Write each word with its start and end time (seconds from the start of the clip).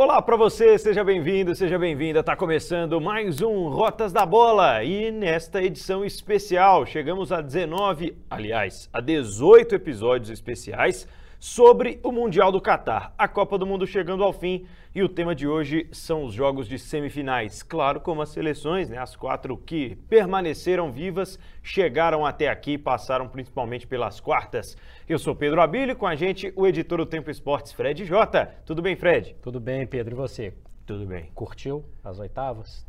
Olá 0.00 0.22
para 0.22 0.36
você, 0.36 0.78
seja 0.78 1.02
bem-vindo, 1.02 1.56
seja 1.56 1.76
bem-vinda. 1.76 2.22
Tá 2.22 2.36
começando 2.36 3.00
mais 3.00 3.42
um 3.42 3.66
Rotas 3.66 4.12
da 4.12 4.24
Bola 4.24 4.84
e 4.84 5.10
nesta 5.10 5.60
edição 5.60 6.04
especial 6.04 6.86
chegamos 6.86 7.32
a 7.32 7.40
19, 7.40 8.16
aliás, 8.30 8.88
a 8.92 9.00
18 9.00 9.74
episódios 9.74 10.30
especiais 10.30 11.04
sobre 11.38 12.00
o 12.02 12.10
Mundial 12.10 12.50
do 12.50 12.60
Catar. 12.60 13.14
A 13.16 13.28
Copa 13.28 13.56
do 13.56 13.66
Mundo 13.66 13.86
chegando 13.86 14.24
ao 14.24 14.32
fim 14.32 14.66
e 14.94 15.02
o 15.02 15.08
tema 15.08 15.34
de 15.34 15.46
hoje 15.46 15.88
são 15.92 16.24
os 16.24 16.34
jogos 16.34 16.68
de 16.68 16.78
semifinais. 16.78 17.62
Claro, 17.62 18.00
como 18.00 18.22
as 18.22 18.30
seleções, 18.30 18.88
né, 18.88 18.98
as 18.98 19.14
quatro 19.14 19.56
que 19.56 19.96
permaneceram 20.08 20.90
vivas, 20.90 21.38
chegaram 21.62 22.26
até 22.26 22.48
aqui 22.48 22.72
e 22.72 22.78
passaram 22.78 23.28
principalmente 23.28 23.86
pelas 23.86 24.18
quartas. 24.18 24.76
Eu 25.08 25.18
sou 25.18 25.36
Pedro 25.36 25.60
Abílio, 25.60 25.94
com 25.94 26.06
a 26.06 26.14
gente 26.14 26.52
o 26.56 26.66
editor 26.66 26.98
do 26.98 27.06
Tempo 27.06 27.30
Esportes, 27.30 27.72
Fred 27.72 28.04
Jota. 28.04 28.54
Tudo 28.66 28.82
bem, 28.82 28.96
Fred? 28.96 29.36
Tudo 29.40 29.60
bem, 29.60 29.86
Pedro. 29.86 30.14
E 30.14 30.16
você? 30.16 30.54
Tudo 30.84 31.06
bem. 31.06 31.30
Curtiu 31.34 31.84
as 32.02 32.18
oitavas? 32.18 32.86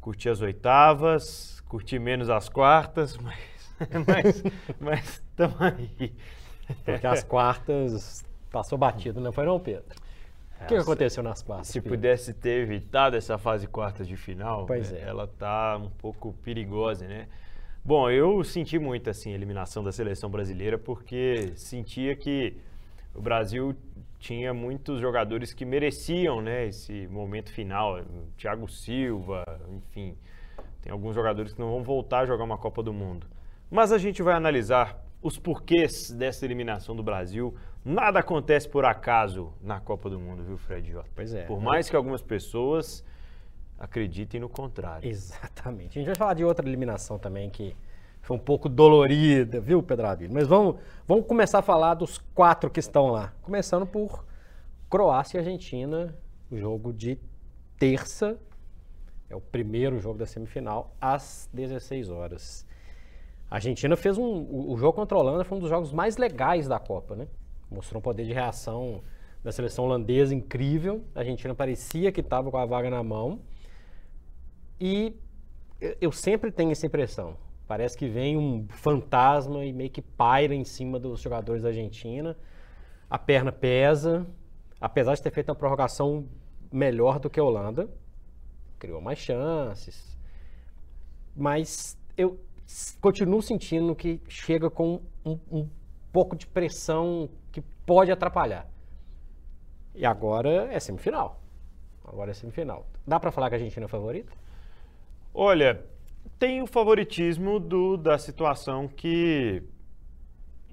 Curti 0.00 0.28
as 0.28 0.42
oitavas, 0.42 1.62
curti 1.66 1.98
menos 1.98 2.28
as 2.28 2.46
quartas, 2.46 3.16
mas 4.06 4.42
mas 4.78 5.04
estamos 5.14 5.62
aí. 5.62 6.12
Porque 6.84 7.06
as 7.06 7.22
quartas 7.22 8.24
passou 8.50 8.78
batido, 8.78 9.20
não 9.20 9.32
foi 9.32 9.44
não, 9.44 9.58
Pedro? 9.58 9.84
O 10.60 10.66
que, 10.66 10.74
que 10.74 10.80
aconteceu 10.80 11.22
nas 11.22 11.42
quartas? 11.42 11.68
Se 11.68 11.80
Pedro? 11.80 11.96
pudesse 11.96 12.32
ter 12.32 12.62
evitado 12.62 13.16
essa 13.16 13.36
fase 13.36 13.66
quartas 13.66 14.06
de 14.08 14.16
final, 14.16 14.64
Pois 14.66 14.90
né, 14.92 15.00
é. 15.00 15.02
ela 15.02 15.26
tá 15.26 15.76
um 15.76 15.90
pouco 15.90 16.32
perigosa, 16.42 17.06
né? 17.06 17.28
Bom, 17.84 18.08
eu 18.08 18.42
senti 18.44 18.78
muito 18.78 19.10
assim 19.10 19.32
a 19.32 19.34
eliminação 19.34 19.84
da 19.84 19.92
seleção 19.92 20.30
brasileira 20.30 20.78
porque 20.78 21.52
sentia 21.54 22.16
que 22.16 22.56
o 23.14 23.20
Brasil 23.20 23.76
tinha 24.18 24.54
muitos 24.54 25.00
jogadores 25.00 25.52
que 25.52 25.66
mereciam, 25.66 26.40
né, 26.40 26.66
esse 26.66 27.06
momento 27.08 27.52
final, 27.52 28.00
Thiago 28.38 28.66
Silva, 28.70 29.44
enfim, 29.70 30.16
tem 30.80 30.90
alguns 30.90 31.14
jogadores 31.14 31.52
que 31.52 31.60
não 31.60 31.70
vão 31.70 31.82
voltar 31.82 32.20
a 32.20 32.26
jogar 32.26 32.44
uma 32.44 32.56
Copa 32.56 32.82
do 32.82 32.92
Mundo. 32.92 33.26
Mas 33.70 33.92
a 33.92 33.98
gente 33.98 34.22
vai 34.22 34.34
analisar 34.34 35.03
os 35.24 35.38
porquês 35.38 36.10
dessa 36.10 36.44
eliminação 36.44 36.94
do 36.94 37.02
Brasil. 37.02 37.54
Nada 37.82 38.18
acontece 38.18 38.68
por 38.68 38.84
acaso 38.84 39.54
na 39.62 39.80
Copa 39.80 40.10
do 40.10 40.20
Mundo, 40.20 40.44
viu, 40.44 40.58
Fred? 40.58 40.94
Pois 41.14 41.32
é. 41.32 41.46
Por 41.46 41.58
mais 41.58 41.88
que 41.88 41.96
algumas 41.96 42.20
pessoas 42.20 43.02
acreditem 43.78 44.38
no 44.38 44.50
contrário. 44.50 45.08
Exatamente. 45.08 45.98
A 45.98 46.02
gente 46.02 46.06
vai 46.08 46.14
falar 46.14 46.34
de 46.34 46.44
outra 46.44 46.68
eliminação 46.68 47.18
também 47.18 47.48
que 47.48 47.74
foi 48.20 48.36
um 48.36 48.40
pouco 48.40 48.68
dolorida, 48.68 49.60
viu, 49.60 49.82
Pedro 49.82 50.06
Abílio? 50.06 50.34
Mas 50.34 50.46
vamos, 50.46 50.76
vamos 51.06 51.26
começar 51.26 51.60
a 51.60 51.62
falar 51.62 51.94
dos 51.94 52.18
quatro 52.34 52.70
que 52.70 52.80
estão 52.80 53.06
lá. 53.06 53.32
Começando 53.40 53.86
por 53.86 54.26
Croácia 54.90 55.38
e 55.38 55.40
Argentina, 55.40 56.14
o 56.50 56.58
jogo 56.58 56.92
de 56.92 57.18
terça. 57.78 58.38
É 59.30 59.34
o 59.34 59.40
primeiro 59.40 59.98
jogo 59.98 60.18
da 60.18 60.26
semifinal, 60.26 60.94
às 61.00 61.48
16 61.50 62.10
horas. 62.10 62.66
A 63.50 63.56
Argentina 63.56 63.96
fez 63.96 64.18
um. 64.18 64.46
O 64.70 64.76
jogo 64.76 64.94
contra 64.94 65.16
a 65.16 65.20
Holanda 65.20 65.44
foi 65.44 65.58
um 65.58 65.60
dos 65.60 65.70
jogos 65.70 65.92
mais 65.92 66.16
legais 66.16 66.66
da 66.66 66.78
Copa, 66.78 67.14
né? 67.14 67.28
Mostrou 67.70 67.98
um 67.98 68.02
poder 68.02 68.24
de 68.24 68.32
reação 68.32 69.02
da 69.42 69.52
seleção 69.52 69.84
holandesa 69.84 70.34
incrível. 70.34 71.04
A 71.14 71.20
Argentina 71.20 71.54
parecia 71.54 72.10
que 72.10 72.20
estava 72.20 72.50
com 72.50 72.56
a 72.56 72.64
vaga 72.64 72.90
na 72.90 73.02
mão. 73.02 73.40
E 74.80 75.14
eu- 76.00 76.10
sempre 76.12 76.50
tenho 76.50 76.72
essa 76.72 76.86
impressão. 76.86 77.36
Parece 77.66 77.96
que 77.96 78.08
vem 78.08 78.36
um 78.36 78.66
fantasma 78.68 79.64
e 79.64 79.72
meio 79.72 79.90
que 79.90 80.02
paira 80.02 80.54
em 80.54 80.64
cima 80.64 80.98
dos 80.98 81.20
jogadores 81.20 81.62
da 81.62 81.68
Argentina. 81.68 82.36
A 83.08 83.18
perna 83.18 83.52
pesa. 83.52 84.26
Apesar 84.80 85.14
de 85.14 85.22
ter 85.22 85.30
feito 85.30 85.48
uma 85.48 85.54
prorrogação 85.54 86.26
melhor 86.72 87.18
do 87.18 87.30
que 87.30 87.38
a 87.40 87.44
Holanda, 87.44 87.88
criou 88.78 89.00
mais 89.00 89.18
chances. 89.18 90.18
Mas 91.34 91.96
eu 92.16 92.38
continuo 93.00 93.42
sentindo 93.42 93.94
que 93.94 94.20
chega 94.28 94.70
com 94.70 95.00
um, 95.24 95.38
um 95.50 95.68
pouco 96.12 96.36
de 96.36 96.46
pressão 96.46 97.28
que 97.52 97.60
pode 97.60 98.10
atrapalhar. 98.10 98.66
E 99.94 100.04
agora 100.04 100.72
é 100.72 100.80
semifinal. 100.80 101.40
Agora 102.04 102.30
é 102.30 102.34
semifinal. 102.34 102.86
Dá 103.06 103.20
pra 103.20 103.30
falar 103.30 103.48
que 103.48 103.54
a 103.54 103.58
Argentina 103.58 103.86
é 103.86 103.88
favorita? 103.88 104.32
Olha, 105.32 105.84
tem 106.38 106.62
o 106.62 106.66
favoritismo 106.66 107.60
do, 107.60 107.96
da 107.96 108.18
situação 108.18 108.88
que 108.88 109.62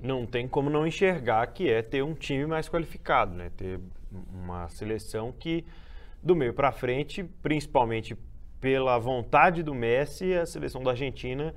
não 0.01 0.25
tem 0.25 0.47
como 0.47 0.69
não 0.69 0.85
enxergar, 0.87 1.45
que 1.47 1.69
é 1.69 1.81
ter 1.81 2.03
um 2.03 2.13
time 2.13 2.45
mais 2.45 2.67
qualificado, 2.67 3.35
né? 3.35 3.51
Ter 3.55 3.79
uma 4.33 4.67
seleção 4.69 5.31
que, 5.31 5.65
do 6.21 6.35
meio 6.35 6.53
para 6.53 6.71
frente, 6.71 7.23
principalmente 7.23 8.17
pela 8.59 8.97
vontade 8.97 9.63
do 9.63 9.73
Messi, 9.73 10.33
a 10.33 10.45
seleção 10.45 10.83
da 10.83 10.91
Argentina 10.91 11.53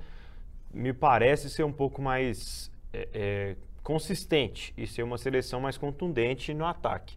me 0.74 0.92
parece 0.92 1.48
ser 1.48 1.64
um 1.64 1.72
pouco 1.72 2.02
mais 2.02 2.70
é, 2.92 3.08
é, 3.12 3.56
consistente 3.82 4.74
e 4.76 4.86
ser 4.86 5.02
uma 5.02 5.16
seleção 5.16 5.60
mais 5.60 5.78
contundente 5.78 6.52
no 6.52 6.66
ataque. 6.66 7.16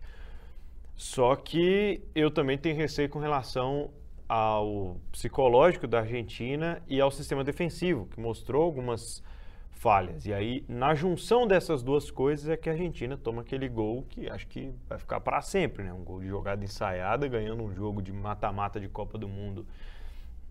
Só 0.95 1.35
que 1.35 2.01
eu 2.15 2.31
também 2.31 2.57
tenho 2.57 2.75
receio 2.75 3.09
com 3.09 3.19
relação 3.19 3.89
ao 4.27 4.97
psicológico 5.11 5.87
da 5.87 5.99
Argentina 5.99 6.81
e 6.87 6.99
ao 6.99 7.11
sistema 7.11 7.43
defensivo, 7.43 8.07
que 8.07 8.19
mostrou 8.19 8.63
algumas 8.63 9.23
falhas. 9.71 10.25
E 10.25 10.33
aí, 10.33 10.65
na 10.67 10.95
junção 10.95 11.47
dessas 11.47 11.83
duas 11.83 12.09
coisas, 12.09 12.49
é 12.49 12.57
que 12.57 12.67
a 12.67 12.73
Argentina 12.73 13.15
toma 13.15 13.41
aquele 13.41 13.69
gol 13.69 14.03
que 14.09 14.29
acho 14.29 14.47
que 14.47 14.71
vai 14.89 14.97
ficar 14.97 15.19
para 15.19 15.41
sempre, 15.41 15.83
né? 15.83 15.93
Um 15.93 16.03
gol 16.03 16.19
de 16.19 16.27
jogada 16.27 16.63
ensaiada, 16.63 17.27
ganhando 17.27 17.63
um 17.63 17.73
jogo 17.73 18.01
de 18.01 18.11
mata-mata 18.11 18.79
de 18.79 18.89
Copa 18.89 19.17
do 19.17 19.27
Mundo 19.27 19.65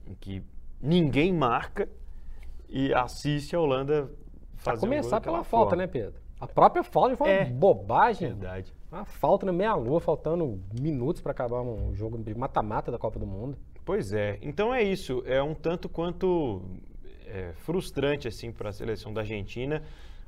em 0.06 0.14
que 0.14 0.42
ninguém 0.80 1.32
marca 1.32 1.88
e 2.68 2.92
assiste 2.94 3.54
a 3.54 3.60
Holanda 3.60 4.10
fazer 4.56 4.78
um 4.78 4.80
gol 4.80 4.88
começar 4.90 5.18
daquela 5.18 5.36
pela 5.38 5.44
falta, 5.44 5.70
forma. 5.70 5.82
né, 5.82 5.86
Pedro? 5.86 6.20
A 6.40 6.46
própria 6.46 6.82
falta 6.84 7.16
foi 7.16 7.28
uma 7.28 7.34
É. 7.34 7.44
bobagem. 7.46 8.28
Verdade. 8.28 8.74
Uma 8.92 9.04
falta 9.04 9.46
na 9.46 9.52
meia-lua, 9.52 10.00
faltando 10.00 10.60
minutos 10.78 11.20
pra 11.22 11.32
acabar 11.32 11.60
um 11.62 11.94
jogo 11.94 12.18
de 12.18 12.34
mata-mata 12.34 12.90
da 12.92 12.98
Copa 12.98 13.18
do 13.18 13.26
Mundo. 13.26 13.56
Pois 13.84 14.12
é. 14.12 14.38
Então 14.42 14.72
é 14.74 14.82
isso. 14.82 15.22
É 15.26 15.42
um 15.42 15.54
tanto 15.54 15.88
quanto 15.88 16.62
é, 17.26 17.52
frustrante 17.54 18.28
assim 18.28 18.52
para 18.52 18.68
a 18.68 18.72
seleção 18.72 19.12
da 19.12 19.22
Argentina. 19.22 19.82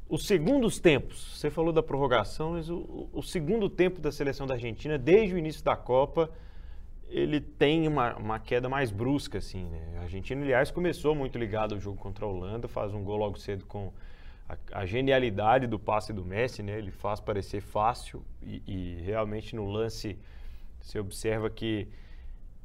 Os 0.08 0.26
segundos 0.26 0.80
tempos, 0.80 1.36
você 1.38 1.50
falou 1.50 1.72
da 1.72 1.82
prorrogação, 1.82 2.52
mas 2.52 2.70
o- 2.70 3.08
o 3.12 3.22
segundo 3.22 3.68
tempo 3.68 4.00
da 4.00 4.10
seleção 4.10 4.46
da 4.46 4.54
Argentina, 4.54 4.96
desde 4.98 5.34
o 5.34 5.38
início 5.38 5.62
da 5.62 5.76
Copa, 5.76 6.30
ele 7.10 7.40
tem 7.40 7.88
uma, 7.88 8.14
uma 8.16 8.38
queda 8.38 8.68
mais 8.68 8.90
brusca, 8.90 9.38
assim, 9.38 9.64
né? 9.64 9.98
A 9.98 10.02
Argentina, 10.02 10.42
aliás, 10.42 10.70
começou 10.70 11.14
muito 11.14 11.38
ligado 11.38 11.74
ao 11.74 11.80
jogo 11.80 11.96
contra 11.96 12.24
a 12.24 12.28
Holanda, 12.28 12.68
faz 12.68 12.92
um 12.92 13.02
gol 13.02 13.16
logo 13.16 13.38
cedo 13.38 13.64
com 13.64 13.92
a, 14.48 14.56
a 14.72 14.86
genialidade 14.86 15.66
do 15.66 15.78
passe 15.78 16.12
do 16.12 16.24
Messi, 16.24 16.62
né? 16.62 16.78
Ele 16.78 16.90
faz 16.90 17.20
parecer 17.20 17.60
fácil 17.60 18.22
e, 18.42 18.62
e 18.66 19.02
realmente 19.02 19.56
no 19.56 19.66
lance 19.70 20.18
você 20.80 20.98
observa 20.98 21.50
que 21.50 21.88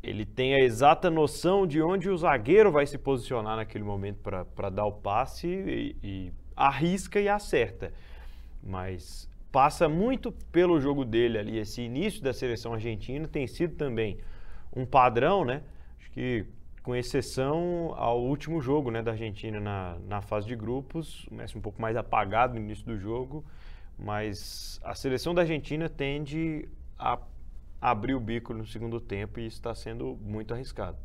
ele 0.01 0.25
tem 0.25 0.53
a 0.53 0.59
exata 0.59 1.09
noção 1.09 1.65
de 1.65 1.81
onde 1.81 2.09
o 2.09 2.17
zagueiro 2.17 2.71
vai 2.71 2.85
se 2.85 2.97
posicionar 2.97 3.55
naquele 3.55 3.85
momento 3.85 4.19
para 4.53 4.69
dar 4.69 4.85
o 4.85 4.91
passe 4.91 5.47
e, 5.47 5.95
e 6.03 6.33
arrisca 6.55 7.19
e 7.21 7.29
acerta. 7.29 7.93
Mas 8.61 9.29
passa 9.51 9.87
muito 9.87 10.31
pelo 10.51 10.81
jogo 10.81 11.05
dele 11.05 11.37
ali. 11.37 11.57
Esse 11.57 11.81
início 11.81 12.21
da 12.21 12.33
seleção 12.33 12.73
argentina 12.73 13.27
tem 13.27 13.47
sido 13.47 13.75
também 13.75 14.17
um 14.75 14.85
padrão, 14.85 15.45
né? 15.45 15.61
Acho 16.00 16.11
que 16.11 16.45
com 16.84 16.95
exceção 16.95 17.94
ao 17.95 18.22
último 18.22 18.61
jogo 18.61 18.91
né, 18.91 19.01
da 19.01 19.11
Argentina 19.11 19.59
na, 19.59 19.97
na 20.06 20.22
fase 20.22 20.45
de 20.45 20.56
grupos, 20.56 21.25
o 21.31 21.35
Messi 21.35 21.57
um 21.57 21.61
pouco 21.61 21.81
mais 21.81 21.95
apagado 21.95 22.56
no 22.56 22.59
início 22.59 22.85
do 22.85 22.97
jogo, 22.97 23.44
mas 23.97 24.81
a 24.84 24.93
seleção 24.93 25.34
da 25.34 25.41
Argentina 25.41 25.87
tende 25.87 26.67
a 26.99 27.17
abrir 27.79 28.16
o 28.16 28.20
bico 28.20 28.53
no 28.53 28.66
segundo 28.66 28.99
tempo 28.99 29.40
e 29.40 29.47
isso 29.47 29.58
está 29.58 29.73
sendo 29.73 30.17
muito 30.22 30.53
arriscado. 30.53 30.97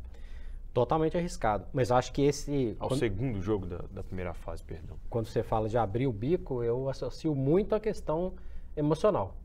Totalmente 0.73 1.17
arriscado. 1.17 1.65
Mas 1.73 1.89
eu 1.89 1.95
acho 1.95 2.11
que 2.11 2.21
esse. 2.21 2.75
Ao 2.79 2.89
quando, 2.89 2.99
segundo 2.99 3.41
jogo 3.41 3.65
da, 3.65 3.79
da 3.91 4.03
primeira 4.03 4.33
fase, 4.33 4.63
perdão. 4.63 4.97
quando 5.09 5.25
você 5.25 5.41
fala 5.41 5.67
de 5.67 5.77
abrir 5.77 6.07
o 6.07 6.13
bico, 6.13 6.63
eu 6.63 6.87
associo 6.89 7.33
muito 7.33 7.73
a 7.73 7.79
questão 7.79 8.33
emocional. 8.77 9.35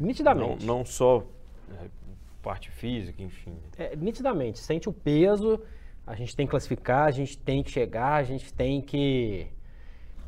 Nitidamente. 0.00 0.66
Não, 0.66 0.78
não 0.78 0.84
só 0.84 1.24
é, 1.70 1.88
parte 2.42 2.70
física, 2.70 3.22
enfim. 3.22 3.56
É, 3.76 3.94
nitidamente, 3.96 4.58
sente 4.58 4.88
o 4.88 4.92
peso, 4.92 5.60
a 6.06 6.14
gente 6.14 6.34
tem 6.34 6.46
que 6.46 6.50
classificar, 6.50 7.06
a 7.06 7.10
gente 7.10 7.38
tem 7.38 7.62
que 7.62 7.70
chegar, 7.70 8.14
a 8.14 8.22
gente 8.22 8.52
tem 8.52 8.80
que 8.80 9.46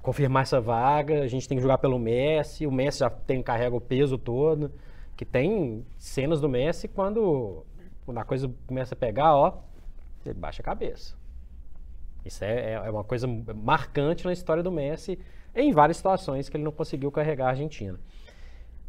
confirmar 0.00 0.42
essa 0.42 0.60
vaga, 0.60 1.22
a 1.22 1.28
gente 1.28 1.48
tem 1.48 1.56
que 1.56 1.62
jogar 1.62 1.78
pelo 1.78 1.98
Messi, 1.98 2.66
o 2.66 2.72
Messi 2.72 2.98
já 3.00 3.10
tem, 3.10 3.42
carrega 3.42 3.74
o 3.74 3.80
peso 3.80 4.18
todo, 4.18 4.72
que 5.16 5.24
tem 5.24 5.84
cenas 5.96 6.40
do 6.40 6.48
Messi 6.48 6.88
quando, 6.88 7.64
quando 8.04 8.18
a 8.18 8.24
coisa 8.24 8.52
começa 8.66 8.94
a 8.94 8.96
pegar, 8.96 9.34
ó, 9.34 9.58
ele 10.24 10.34
baixa 10.34 10.60
a 10.62 10.64
cabeça. 10.64 11.14
Isso 12.24 12.44
é, 12.44 12.72
é- 12.72 12.82
é 12.86 12.90
uma 12.90 13.04
coisa 13.04 13.26
marcante 13.26 14.24
na 14.24 14.32
história 14.32 14.62
do 14.62 14.70
Messi, 14.70 15.18
em 15.54 15.72
várias 15.72 15.96
situações 15.96 16.48
que 16.48 16.56
ele 16.56 16.64
não 16.64 16.72
conseguiu 16.72 17.10
carregar 17.10 17.46
a 17.46 17.50
Argentina. 17.50 17.98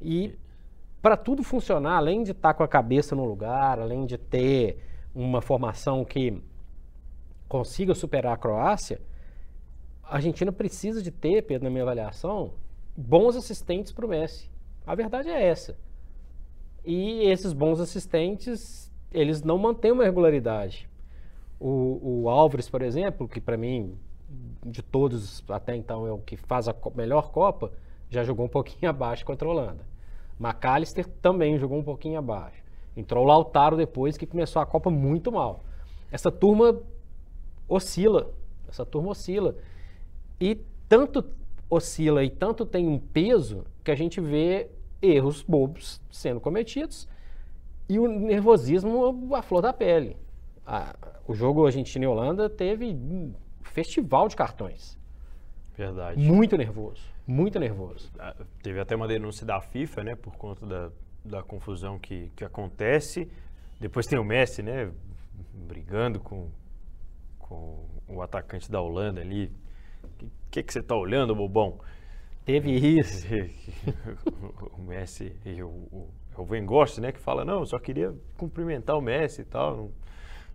E 0.02 0.36
para 1.04 1.18
tudo 1.18 1.44
funcionar, 1.44 1.98
além 1.98 2.24
de 2.24 2.32
estar 2.32 2.54
tá 2.54 2.54
com 2.54 2.64
a 2.64 2.68
cabeça 2.68 3.14
no 3.14 3.26
lugar, 3.26 3.78
além 3.78 4.06
de 4.06 4.18
ter 4.18 4.78
uma 5.14 5.42
formação 5.42 6.06
que 6.06 6.42
consiga 7.46 7.94
superar 7.94 8.34
a 8.34 8.38
Croácia, 8.38 9.02
a 10.02 10.16
Argentina 10.16 10.50
precisa 10.50 11.04
de 11.04 11.12
ter, 11.12 11.42
Pedro, 11.42 11.66
na 11.66 11.70
minha 11.70 11.84
avaliação, 11.84 12.54
bons 12.96 13.36
assistentes 13.36 13.92
para 13.92 14.06
o 14.06 14.10
Messi. 14.10 14.50
A 14.88 14.96
verdade 14.96 15.28
é 15.28 15.46
essa. 15.46 15.78
E 16.86 17.24
esses 17.30 17.52
bons 17.52 17.82
assistentes, 17.82 18.90
eles 19.12 19.44
não 19.44 19.58
mantêm 19.58 19.92
uma 19.92 20.06
regularidade. 20.06 20.90
O, 21.60 22.22
o 22.24 22.30
Álvares, 22.30 22.70
por 22.70 22.82
exemplo, 22.82 23.28
que 23.28 23.42
para 23.42 23.58
mim, 23.58 23.98
de 24.66 24.82
todos 24.82 25.44
até 25.50 25.76
então 25.76 26.08
é 26.08 26.14
o 26.14 26.20
que 26.20 26.38
faz 26.38 26.70
a 26.70 26.76
melhor 26.96 27.30
Copa, 27.30 27.74
já 28.10 28.24
jogou 28.24 28.46
um 28.46 28.50
pouquinho 28.50 28.88
abaixo 28.90 29.26
contra 29.26 29.46
a 29.46 29.52
Holanda. 29.52 29.93
McAllister 30.44 31.08
também 31.22 31.58
jogou 31.58 31.78
um 31.78 31.84
pouquinho 31.84 32.20
abaixo. 32.20 32.62
Entrou 32.96 33.24
o 33.24 33.28
Lautaro 33.28 33.78
depois, 33.78 34.18
que 34.18 34.26
começou 34.26 34.62
a 34.62 34.66
Copa 34.66 34.90
muito 34.90 35.32
mal. 35.32 35.64
Essa 36.12 36.32
turma 36.32 36.80
oscila. 37.68 38.32
Essa 38.68 38.86
turma 38.86 39.12
oscila. 39.12 39.56
E 40.40 40.60
tanto 40.88 41.26
oscila 41.70 42.24
e 42.24 42.30
tanto 42.30 42.66
tem 42.66 42.88
um 42.88 43.00
peso 43.00 43.66
que 43.84 43.90
a 43.90 43.96
gente 43.96 44.22
vê 44.22 44.70
erros 45.02 45.42
bobos 45.42 46.00
sendo 46.12 46.40
cometidos 46.40 47.08
e 47.90 48.00
o 48.00 48.08
nervosismo 48.08 49.36
à 49.36 49.42
flor 49.42 49.62
da 49.62 49.74
pele. 49.74 50.16
o 51.28 51.34
jogo 51.34 51.66
Argentina 51.66 52.06
e 52.06 52.08
Holanda 52.08 52.50
teve 52.50 52.94
um 52.94 53.34
festival 53.62 54.28
de 54.28 54.36
cartões. 54.36 54.98
Verdade. 55.76 56.20
Muito 56.20 56.56
nervoso, 56.56 57.02
muito 57.26 57.60
nervoso. 57.60 58.12
Ah, 58.20 58.36
teve 58.62 58.80
até 58.80 58.96
uma 58.96 59.08
denúncia 59.08 59.46
da 59.46 59.62
FIFA, 59.62 60.04
né, 60.04 60.16
por 60.16 60.36
conta 60.36 60.66
da, 60.66 60.92
da 61.24 61.44
confusão 61.44 61.98
que, 61.98 62.32
que 62.36 62.44
acontece. 62.44 63.30
Depois 63.80 64.06
tem 64.06 64.20
o 64.20 64.24
Messi, 64.24 64.62
né, 64.62 64.92
brigando 65.54 66.20
com, 66.20 66.50
com 67.40 67.86
o 68.08 68.22
atacante 68.22 68.70
da 68.70 68.82
Holanda 68.82 69.22
ali. 69.22 69.52
O 70.04 70.50
que, 70.52 70.64
que, 70.64 70.74
você 70.74 70.80
está 70.80 70.96
olhando, 70.96 71.36
bobão? 71.36 71.80
Teve 72.46 72.72
isso. 72.72 73.26
o 74.78 74.82
Messi 74.82 75.36
e 75.46 75.64
o, 75.64 75.68
o, 75.68 76.10
é 76.38 76.42
o 76.42 77.02
né, 77.02 77.12
que 77.12 77.20
fala, 77.20 77.46
não, 77.46 77.60
eu 77.60 77.66
só 77.66 77.80
queria 77.80 78.14
cumprimentar 78.38 78.98
o 78.98 79.02
Messi 79.02 79.42
e 79.42 79.46
tal. 79.46 79.78
Não, 79.78 79.92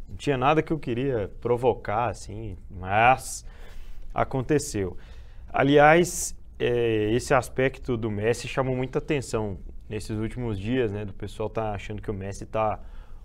não 0.08 0.16
tinha 0.16 0.36
nada 0.36 0.62
que 0.62 0.72
eu 0.72 0.78
queria 0.78 1.30
provocar, 1.40 2.08
assim, 2.08 2.56
mas 2.70 3.44
aconteceu. 4.14 4.96
Aliás, 5.50 6.37
é, 6.58 7.10
esse 7.12 7.32
aspecto 7.32 7.96
do 7.96 8.10
Messi 8.10 8.48
chamou 8.48 8.74
muita 8.74 8.98
atenção 8.98 9.58
nesses 9.88 10.18
últimos 10.18 10.58
dias, 10.58 10.92
né? 10.92 11.04
Do 11.04 11.14
pessoal 11.14 11.48
tá 11.48 11.72
achando 11.72 12.02
que 12.02 12.10
o 12.10 12.14
Messi 12.14 12.44
está 12.44 12.80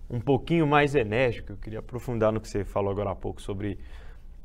um 0.09 0.19
pouquinho 0.19 0.67
mais 0.67 0.95
enérgico. 0.95 1.53
Eu 1.53 1.57
queria 1.57 1.79
aprofundar 1.79 2.31
no 2.31 2.39
que 2.39 2.47
você 2.47 2.63
falou 2.63 2.91
agora 2.91 3.11
há 3.11 3.15
pouco 3.15 3.41
sobre 3.41 3.79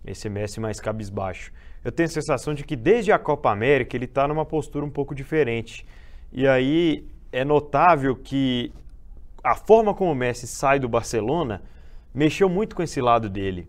esse 0.05 0.29
Messi 0.29 0.61
mais 0.61 0.81
cabisbaixo. 0.81 1.53
Eu 1.85 1.93
tenho 1.93 2.09
a 2.09 2.13
sensação 2.13 2.55
de 2.55 2.65
que 2.65 2.75
desde 2.75 3.13
a 3.13 3.19
Copa 3.19 3.51
América 3.51 3.97
ele 3.97 4.07
está 4.07 4.27
numa 4.27 4.45
postura 4.45 4.85
um 4.85 4.91
pouco 4.91 5.15
diferente. 5.15 5.87
E 6.33 6.47
aí 6.47 7.07
é 7.31 7.45
notável 7.45 8.17
que 8.17 8.73
a 9.45 9.55
forma 9.55 9.95
como 9.95 10.13
o 10.13 10.15
Messi 10.15 10.47
sai 10.47 10.79
do 10.79 10.89
Barcelona 10.89 11.63
mexeu 12.15 12.49
muito 12.49 12.75
com 12.75 12.83
esse 12.83 13.01
lado 13.01 13.29
dele. 13.29 13.69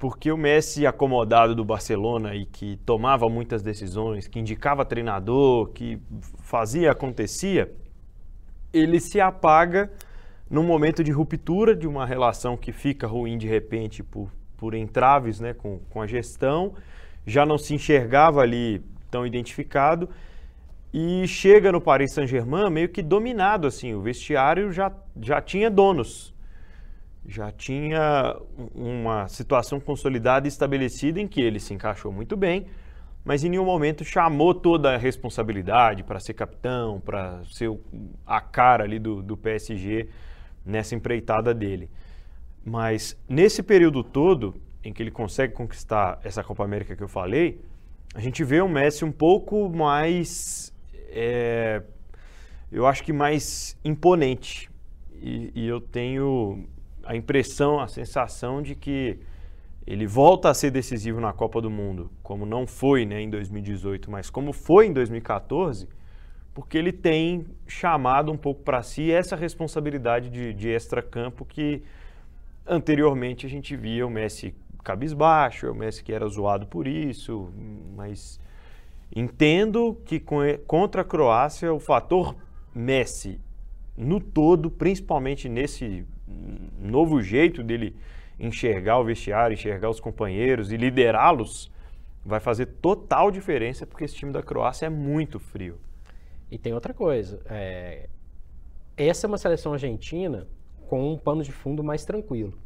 Porque 0.00 0.32
o 0.32 0.36
Messi 0.36 0.86
acomodado 0.86 1.54
do 1.54 1.62
Barcelona 1.62 2.34
e 2.34 2.46
que 2.46 2.78
tomava 2.86 3.28
muitas 3.28 3.62
decisões, 3.62 4.26
que 4.26 4.40
indicava 4.40 4.82
treinador, 4.82 5.68
que 5.68 6.00
fazia, 6.38 6.90
acontecia, 6.90 7.70
ele 8.72 8.98
se 8.98 9.20
apaga 9.20 9.92
num 10.48 10.62
momento 10.62 11.04
de 11.04 11.12
ruptura 11.12 11.76
de 11.76 11.86
uma 11.86 12.06
relação 12.06 12.56
que 12.56 12.72
fica 12.72 13.06
ruim 13.06 13.36
de 13.36 13.46
repente 13.46 14.02
por, 14.02 14.32
por 14.56 14.72
entraves 14.72 15.38
né, 15.38 15.52
com, 15.52 15.78
com 15.90 16.00
a 16.00 16.06
gestão, 16.06 16.72
já 17.26 17.44
não 17.44 17.58
se 17.58 17.74
enxergava 17.74 18.40
ali 18.40 18.82
tão 19.10 19.26
identificado 19.26 20.08
e 20.94 21.28
chega 21.28 21.70
no 21.70 21.80
Paris 21.80 22.14
Saint-Germain 22.14 22.70
meio 22.70 22.88
que 22.88 23.02
dominado 23.02 23.66
assim, 23.66 23.92
o 23.92 24.00
vestiário 24.00 24.72
já, 24.72 24.90
já 25.20 25.42
tinha 25.42 25.70
donos 25.70 26.32
já 27.26 27.52
tinha 27.52 28.36
uma 28.74 29.28
situação 29.28 29.78
consolidada 29.78 30.46
e 30.46 30.48
estabelecida 30.48 31.20
em 31.20 31.28
que 31.28 31.40
ele 31.40 31.60
se 31.60 31.74
encaixou 31.74 32.10
muito 32.10 32.36
bem, 32.36 32.66
mas 33.24 33.44
em 33.44 33.50
nenhum 33.50 33.64
momento 33.64 34.04
chamou 34.04 34.54
toda 34.54 34.94
a 34.94 34.96
responsabilidade 34.96 36.02
para 36.02 36.18
ser 36.18 36.34
capitão, 36.34 37.00
para 37.00 37.42
ser 37.44 37.70
a 38.26 38.40
cara 38.40 38.84
ali 38.84 38.98
do, 38.98 39.22
do 39.22 39.36
PSG 39.36 40.08
nessa 40.64 40.94
empreitada 40.94 41.52
dele. 41.52 41.90
Mas 42.64 43.16
nesse 43.28 43.62
período 43.62 44.02
todo, 44.02 44.60
em 44.82 44.92
que 44.92 45.02
ele 45.02 45.10
consegue 45.10 45.52
conquistar 45.52 46.18
essa 46.24 46.42
Copa 46.42 46.64
América 46.64 46.96
que 46.96 47.02
eu 47.02 47.08
falei, 47.08 47.60
a 48.14 48.20
gente 48.20 48.42
vê 48.42 48.60
o 48.60 48.68
Messi 48.68 49.04
um 49.04 49.12
pouco 49.12 49.68
mais, 49.68 50.72
é, 51.10 51.82
eu 52.72 52.86
acho 52.86 53.04
que 53.04 53.12
mais 53.12 53.76
imponente. 53.84 54.68
E, 55.22 55.52
e 55.54 55.68
eu 55.68 55.80
tenho 55.80 56.66
a 57.10 57.16
impressão, 57.16 57.80
a 57.80 57.88
sensação 57.88 58.62
de 58.62 58.76
que 58.76 59.18
ele 59.84 60.06
volta 60.06 60.48
a 60.48 60.54
ser 60.54 60.70
decisivo 60.70 61.20
na 61.20 61.32
Copa 61.32 61.60
do 61.60 61.68
Mundo, 61.68 62.08
como 62.22 62.46
não 62.46 62.68
foi 62.68 63.04
né, 63.04 63.20
em 63.20 63.28
2018, 63.28 64.08
mas 64.08 64.30
como 64.30 64.52
foi 64.52 64.86
em 64.86 64.92
2014, 64.92 65.88
porque 66.54 66.78
ele 66.78 66.92
tem 66.92 67.48
chamado 67.66 68.30
um 68.30 68.36
pouco 68.36 68.62
para 68.62 68.80
si 68.84 69.10
essa 69.10 69.34
responsabilidade 69.34 70.30
de, 70.30 70.54
de 70.54 70.68
extra-campo 70.68 71.44
que 71.44 71.82
anteriormente 72.64 73.44
a 73.44 73.48
gente 73.48 73.74
via 73.74 74.06
o 74.06 74.10
Messi 74.10 74.54
cabisbaixo, 74.84 75.68
o 75.68 75.74
Messi 75.74 76.04
que 76.04 76.12
era 76.12 76.28
zoado 76.28 76.68
por 76.68 76.86
isso, 76.86 77.52
mas 77.96 78.38
entendo 79.12 80.00
que 80.04 80.22
contra 80.64 81.02
a 81.02 81.04
Croácia 81.04 81.72
o 81.72 81.80
fator 81.80 82.36
Messi 82.72 83.40
no 83.96 84.20
todo, 84.20 84.70
principalmente 84.70 85.48
nesse 85.48 86.06
novo 86.80 87.22
jeito 87.22 87.62
dele 87.62 87.96
enxergar 88.38 88.98
o 88.98 89.04
vestiário, 89.04 89.54
enxergar 89.54 89.90
os 89.90 90.00
companheiros 90.00 90.72
e 90.72 90.76
liderá-los, 90.76 91.70
vai 92.24 92.40
fazer 92.40 92.66
total 92.66 93.30
diferença 93.30 93.86
porque 93.86 94.04
esse 94.04 94.14
time 94.14 94.32
da 94.32 94.42
Croácia 94.42 94.86
é 94.86 94.90
muito 94.90 95.38
frio. 95.38 95.78
E 96.50 96.58
tem 96.58 96.72
outra 96.72 96.92
coisa, 96.92 97.40
é... 97.46 98.08
essa 98.96 99.26
é 99.26 99.28
uma 99.28 99.38
seleção 99.38 99.72
argentina 99.72 100.48
com 100.88 101.12
um 101.12 101.16
pano 101.16 101.42
de 101.42 101.52
fundo 101.52 101.84
mais 101.84 102.04
tranquilo. 102.04 102.58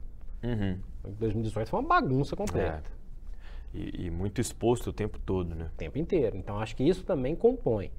Uhum. 0.43 0.79
2018 1.19 1.69
foi 1.69 1.81
uma 1.81 1.89
bagunça 1.89 2.35
completa. 2.35 2.91
É. 2.91 3.77
E, 3.77 4.07
e, 4.07 4.11
muito 4.11 4.41
exposto 4.41 4.91
o 4.91 4.93
tempo 4.93 5.19
todo, 5.19 5.55
né? 5.55 5.69
O 5.75 5.77
tempo 5.77 5.99
inteiro. 5.99 6.37
Então 6.37 6.59
acho 6.59 6.77
que 6.77 6.85
isso 6.85 7.05
também 7.05 7.35
compõe. 7.35 7.91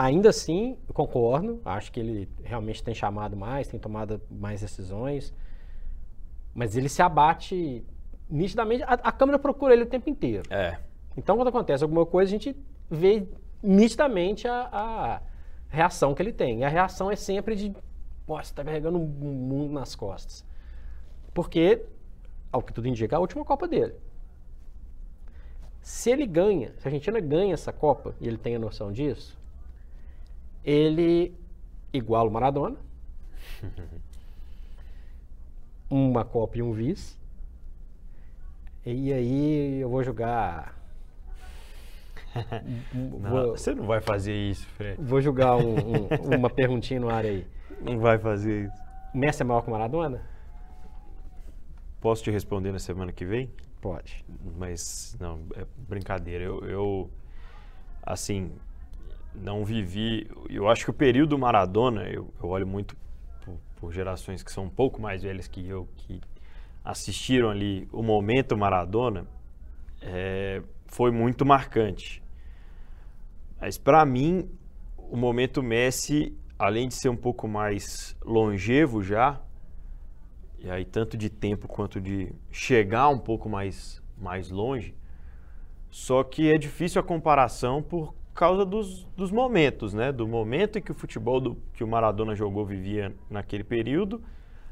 Ainda 0.00 0.30
assim, 0.30 0.78
concordo, 0.94 1.60
acho 1.62 1.92
que 1.92 2.00
ele 2.00 2.26
realmente 2.42 2.82
tem 2.82 2.94
chamado 2.94 3.36
mais, 3.36 3.68
tem 3.68 3.78
tomado 3.78 4.18
mais 4.30 4.62
decisões, 4.62 5.30
mas 6.54 6.74
ele 6.74 6.88
se 6.88 7.02
abate 7.02 7.84
nitidamente. 8.26 8.82
A, 8.84 8.94
a 8.94 9.12
câmera 9.12 9.38
procura 9.38 9.74
ele 9.74 9.82
o 9.82 9.86
tempo 9.86 10.08
inteiro. 10.08 10.44
É. 10.48 10.78
Então, 11.18 11.36
quando 11.36 11.48
acontece 11.48 11.84
alguma 11.84 12.06
coisa, 12.06 12.30
a 12.30 12.32
gente 12.32 12.56
vê 12.88 13.28
nitidamente 13.62 14.48
a, 14.48 14.70
a 14.72 15.22
reação 15.68 16.14
que 16.14 16.22
ele 16.22 16.32
tem. 16.32 16.60
E 16.60 16.64
a 16.64 16.68
reação 16.70 17.10
é 17.10 17.16
sempre 17.16 17.54
de: 17.54 17.76
Nossa, 18.26 18.52
está 18.52 18.64
carregando 18.64 18.96
um 18.96 19.04
mundo 19.04 19.74
nas 19.74 19.94
costas. 19.94 20.42
Porque, 21.34 21.84
ao 22.50 22.62
que 22.62 22.72
tudo 22.72 22.88
indica, 22.88 23.16
é 23.16 23.18
a 23.18 23.20
última 23.20 23.44
Copa 23.44 23.68
dele. 23.68 23.92
Se 25.82 26.10
ele 26.10 26.26
ganha, 26.26 26.72
se 26.78 26.88
a 26.88 26.90
Argentina 26.90 27.20
ganha 27.20 27.52
essa 27.52 27.70
Copa, 27.70 28.14
e 28.18 28.26
ele 28.26 28.38
tem 28.38 28.56
a 28.56 28.58
noção 28.58 28.90
disso, 28.90 29.38
ele 30.64 31.34
iguala 31.92 32.28
o 32.28 32.32
Maradona. 32.32 32.76
uma 35.90 36.24
Copa 36.24 36.58
e 36.58 36.62
um 36.62 36.72
vice. 36.72 37.18
E 38.86 39.12
aí 39.12 39.80
eu 39.80 39.88
vou 39.88 40.02
jogar. 40.02 40.74
não, 42.94 43.30
vou, 43.30 43.50
você 43.50 43.74
não 43.74 43.86
vai 43.86 44.00
fazer 44.00 44.34
isso, 44.34 44.66
Fred. 44.68 45.02
Vou 45.02 45.20
jogar 45.20 45.56
um, 45.56 45.74
um, 45.76 46.36
uma 46.38 46.48
perguntinha 46.48 47.00
no 47.00 47.10
ar 47.10 47.24
aí. 47.24 47.46
Não 47.80 47.98
vai 47.98 48.18
fazer 48.18 48.66
isso. 48.66 48.82
Messi 49.12 49.42
é 49.42 49.44
maior 49.44 49.62
que 49.62 49.68
o 49.68 49.72
Maradona? 49.72 50.22
Posso 52.00 52.22
te 52.22 52.30
responder 52.30 52.72
na 52.72 52.78
semana 52.78 53.12
que 53.12 53.24
vem? 53.24 53.50
Pode. 53.80 54.24
Mas, 54.56 55.16
não, 55.20 55.40
é 55.56 55.66
brincadeira. 55.88 56.44
Eu, 56.44 56.64
eu 56.64 57.10
assim, 58.02 58.52
não 59.34 59.64
vivi. 59.64 60.28
Eu 60.48 60.68
acho 60.68 60.84
que 60.84 60.90
o 60.90 60.94
período 60.94 61.38
Maradona, 61.38 62.04
eu, 62.08 62.32
eu 62.42 62.48
olho 62.48 62.66
muito 62.66 62.96
por, 63.44 63.58
por, 63.76 63.92
gerações 63.92 64.42
que 64.42 64.52
são 64.52 64.64
um 64.64 64.70
pouco 64.70 65.00
mais 65.00 65.22
velhas 65.22 65.46
que 65.46 65.66
eu, 65.66 65.88
que 65.96 66.20
assistiram 66.84 67.50
ali 67.50 67.88
o 67.92 68.02
momento 68.02 68.56
Maradona, 68.56 69.26
é, 70.02 70.62
foi 70.86 71.10
muito 71.10 71.44
marcante. 71.44 72.22
Mas 73.60 73.76
para 73.76 74.04
mim, 74.04 74.48
o 74.96 75.16
momento 75.16 75.62
Messi, 75.62 76.36
além 76.58 76.88
de 76.88 76.94
ser 76.94 77.08
um 77.08 77.16
pouco 77.16 77.46
mais 77.46 78.16
longevo 78.24 79.02
já, 79.02 79.40
e 80.58 80.70
aí 80.70 80.84
tanto 80.84 81.16
de 81.16 81.30
tempo 81.30 81.66
quanto 81.68 82.00
de 82.00 82.32
chegar 82.50 83.08
um 83.08 83.18
pouco 83.18 83.48
mais, 83.48 84.02
mais 84.18 84.50
longe, 84.50 84.94
só 85.90 86.22
que 86.22 86.50
é 86.50 86.56
difícil 86.56 87.00
a 87.00 87.04
comparação 87.04 87.82
por 87.82 88.14
causa 88.34 88.64
dos, 88.64 89.04
dos 89.16 89.30
momentos, 89.30 89.92
né? 89.92 90.12
Do 90.12 90.26
momento 90.26 90.78
em 90.78 90.82
que 90.82 90.92
o 90.92 90.94
futebol 90.94 91.40
do, 91.40 91.56
que 91.74 91.84
o 91.84 91.88
Maradona 91.88 92.34
jogou 92.34 92.64
vivia 92.64 93.14
naquele 93.28 93.64
período 93.64 94.22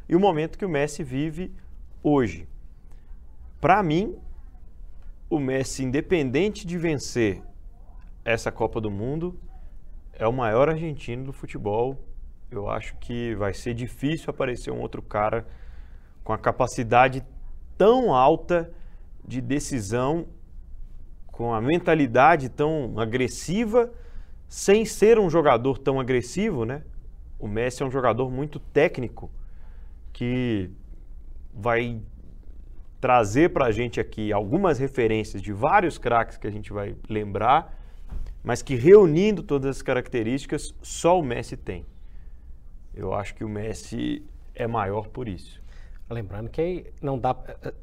e 0.09 0.17
o 0.17 0.21
momento 0.21 0.59
que 0.59 0.65
o 0.65 0.69
Messi 0.69 1.03
vive 1.03 1.53
hoje. 2.03 2.49
Para 3.61 3.83
mim, 3.83 4.17
o 5.29 5.39
Messi, 5.39 5.85
independente 5.85 6.67
de 6.67 6.79
vencer 6.79 7.43
essa 8.25 8.51
Copa 8.51 8.81
do 8.81 8.91
Mundo, 8.91 9.39
é 10.13 10.27
o 10.27 10.33
maior 10.33 10.69
argentino 10.69 11.25
do 11.25 11.33
futebol. 11.33 11.99
Eu 12.51 12.71
acho 12.71 12.97
que 12.97 13.35
vai 13.35 13.53
ser 13.53 13.75
difícil 13.75 14.31
aparecer 14.31 14.71
um 14.71 14.81
outro 14.81 15.03
cara 15.03 15.47
com 16.25 16.33
a 16.33 16.39
capacidade 16.39 17.25
tão 17.77 18.15
alta 18.15 18.73
de 19.27 19.41
decisão, 19.41 20.27
com 21.39 21.55
a 21.55 21.61
mentalidade 21.61 22.49
tão 22.49 22.99
agressiva, 22.99 23.93
sem 24.49 24.85
ser 24.85 25.21
um 25.21 25.31
jogador 25.31 25.79
tão 25.79 26.01
agressivo, 26.01 26.65
né? 26.65 26.83
O 27.39 27.47
Messi 27.47 27.81
é 27.81 27.87
um 27.87 27.91
jogador 27.93 28.29
muito 28.29 28.59
técnico 28.59 29.31
que 30.13 30.69
vai 31.55 32.03
trazer 33.01 33.51
para 33.51 33.67
a 33.67 33.71
gente 33.71 34.01
aqui 34.01 34.33
algumas 34.33 34.81
referências 34.81 35.41
de 35.41 35.53
vários 35.53 35.97
craques 35.97 36.37
que 36.37 36.49
a 36.49 36.51
gente 36.51 36.73
vai 36.73 36.97
lembrar 37.09 37.79
mas 38.43 38.63
que 38.63 38.75
reunindo 38.75 39.43
todas 39.43 39.77
as 39.77 39.83
características, 39.83 40.75
só 40.83 41.19
o 41.19 41.23
Messi 41.23 41.57
tem. 41.57 41.85
Eu 42.95 43.13
acho 43.13 43.35
que 43.35 43.45
o 43.45 43.49
Messi 43.49 44.25
é 44.55 44.67
maior 44.67 45.09
por 45.09 45.29
isso. 45.29 45.63
Lembrando 46.09 46.49
que 46.49 46.91
não 47.03 47.19
dá, 47.19 47.37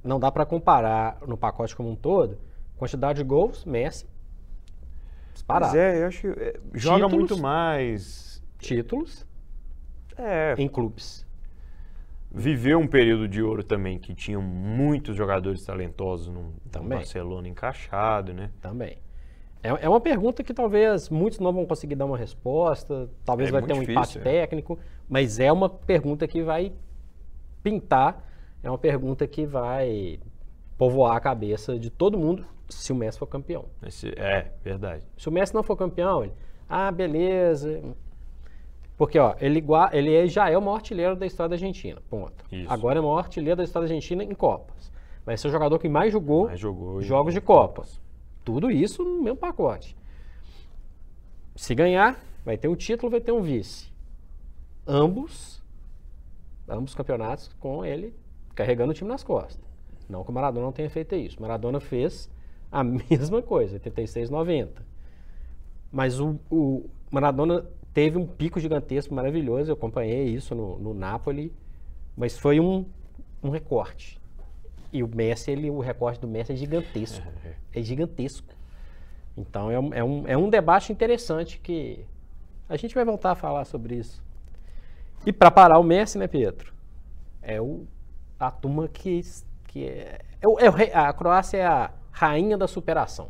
não 0.04 0.20
dá 0.20 0.32
para 0.32 0.46
comparar 0.46 1.20
no 1.28 1.38
pacote 1.38 1.76
como 1.76 1.92
um 1.92 1.96
todo, 1.96 2.40
quantidade 2.77 3.17
de 3.20 3.24
gols, 3.24 3.65
Messi, 3.65 4.05
disparado. 5.34 5.72
Pois 5.72 5.84
é, 5.84 6.01
eu 6.03 6.08
acho 6.08 6.22
que 6.22 6.27
é, 6.27 6.60
joga 6.74 7.05
títulos, 7.05 7.13
muito 7.13 7.38
mais. 7.38 8.44
Títulos 8.58 9.27
é, 10.17 10.55
em 10.58 10.67
clubes. 10.67 11.25
Viveu 12.32 12.79
um 12.79 12.88
período 12.88 13.27
de 13.27 13.41
ouro 13.41 13.63
também, 13.63 13.98
que 13.98 14.13
tinham 14.13 14.41
muitos 14.41 15.15
jogadores 15.15 15.63
talentosos 15.63 16.27
no, 16.27 16.53
no 16.74 16.89
Barcelona 16.89 17.48
encaixado, 17.48 18.34
né? 18.34 18.50
Também. 18.62 18.98
É, 19.63 19.86
é 19.86 19.89
uma 19.89 20.01
pergunta 20.01 20.44
que 20.44 20.53
talvez 20.53 21.10
muitos 21.10 21.39
não 21.39 21.53
vão 21.53 21.65
conseguir 21.65 21.96
dar 21.96 22.05
uma 22.05 22.17
resposta, 22.17 23.10
talvez 23.24 23.50
é 23.50 23.51
vai 23.53 23.62
ter 23.62 23.74
um 23.74 23.79
difícil, 23.79 23.94
impacto 23.94 24.20
é. 24.20 24.22
técnico, 24.22 24.77
mas 25.08 25.39
é 25.39 25.51
uma 25.51 25.70
pergunta 25.70 26.27
que 26.27 26.44
vai 26.44 26.74
pintar, 27.63 28.24
é 28.62 28.70
uma 28.70 28.77
pergunta 28.77 29.25
que 29.25 29.46
vai 29.46 30.20
povoar 30.77 31.15
a 31.15 31.20
cabeça 31.20 31.79
de 31.79 31.89
todo 31.89 32.17
mundo 32.17 32.46
se 32.70 32.92
o 32.92 32.96
Messi 32.96 33.18
for 33.18 33.28
campeão. 33.28 33.66
Esse, 33.86 34.10
é, 34.18 34.52
verdade. 34.64 35.04
Se 35.18 35.30
o 35.30 35.32
Messi 35.32 35.54
não 35.54 35.64
for 35.64 35.76
campeão, 35.76 36.24
ele, 36.24 36.34
ah, 36.68 36.92
beleza. 36.92 37.82
Porque, 38.98 39.20
ó, 39.20 39.36
ele, 39.40 39.64
ele 39.92 40.28
já 40.28 40.50
é 40.50 40.58
o 40.58 40.62
maior 40.62 40.76
artilheiro 40.76 41.16
da 41.16 41.26
história 41.26 41.50
da 41.50 41.56
Argentina, 41.56 42.02
ponto. 42.10 42.46
Isso. 42.52 42.72
Agora 42.72 42.98
é 42.98 43.02
o 43.02 43.04
maior 43.04 43.20
artilheiro 43.20 43.58
da 43.58 43.64
história 43.64 43.88
da 43.88 43.94
Argentina 43.94 44.24
em 44.24 44.34
Copas. 44.34 44.92
Vai 45.26 45.38
ser 45.38 45.48
o 45.48 45.52
jogador 45.52 45.80
que 45.80 45.90
mais 45.90 46.14
jogou, 46.14 46.46
mais 46.46 46.60
jogou 46.60 47.02
jogos 47.02 47.34
de 47.34 47.42
Copas. 47.42 48.02
Tudo 48.44 48.70
isso 48.70 49.04
no 49.04 49.24
mesmo 49.24 49.38
pacote. 49.38 49.98
Se 51.56 51.74
ganhar, 51.74 52.20
vai 52.46 52.58
ter 52.58 52.68
um 52.68 52.76
título, 52.76 53.10
vai 53.10 53.20
ter 53.20 53.32
um 53.32 53.42
vice. 53.42 53.92
Ambos, 54.88 55.64
ambos 56.70 56.94
campeonatos 56.94 57.52
com 57.60 57.84
ele 57.84 58.14
carregando 58.54 58.92
o 58.92 58.94
time 58.94 59.10
nas 59.10 59.24
costas. 59.24 59.66
Não 60.08 60.24
que 60.24 60.30
o 60.30 60.34
Maradona 60.34 60.66
não 60.66 60.72
tenha 60.72 60.90
feito 60.90 61.16
isso. 61.16 61.42
Maradona 61.42 61.80
fez 61.80 62.30
a 62.72 62.84
mesma 62.84 63.42
coisa, 63.42 63.74
86, 63.76 64.30
90. 64.30 64.82
Mas 65.92 66.20
o, 66.20 66.40
o 66.50 66.90
Maradona 67.10 67.66
teve 67.94 68.18
um 68.18 68.28
pico 68.28 68.60
gigantesco 68.60 69.14
maravilhoso, 69.14 69.72
eu 69.72 69.76
acompanhei 69.76 70.26
isso 70.26 70.54
no, 70.54 70.78
no 70.80 70.94
Napoli, 70.94 71.54
mas 72.18 72.38
foi 72.38 72.60
um, 72.60 72.86
um 73.42 73.50
recorte. 73.50 74.20
E 74.92 75.04
o 75.04 75.08
Messi, 75.08 75.52
ele, 75.52 75.70
o 75.70 75.80
recorte 75.80 76.20
do 76.20 76.28
Messi 76.28 76.54
é 76.54 76.56
gigantesco. 76.56 77.26
É 77.74 77.82
gigantesco. 77.82 78.48
Então 79.38 79.70
é 79.70 79.80
um, 79.80 79.94
é, 79.94 80.04
um, 80.04 80.28
é 80.28 80.38
um 80.38 80.50
debate 80.50 80.92
interessante 80.92 81.60
que 81.60 82.06
a 82.70 82.78
gente 82.78 82.96
vai 82.96 83.04
voltar 83.04 83.32
a 83.32 83.36
falar 83.36 83.66
sobre 83.66 83.96
isso. 83.96 84.24
E 85.26 85.34
para 85.34 85.52
parar 85.52 85.80
o 85.80 85.84
Messi, 85.84 86.18
né, 86.18 86.28
Pietro? 86.28 86.74
É 87.42 87.62
o, 87.62 87.86
a 88.40 88.50
turma 88.50 88.88
que, 88.88 89.22
que 89.68 89.86
é, 89.86 90.20
é, 90.42 90.84
é, 90.84 90.98
a 90.98 91.12
Croácia 91.14 91.58
é 91.58 91.66
a 91.66 91.92
rainha 92.16 92.58
da 92.58 92.66
superação. 92.66 93.30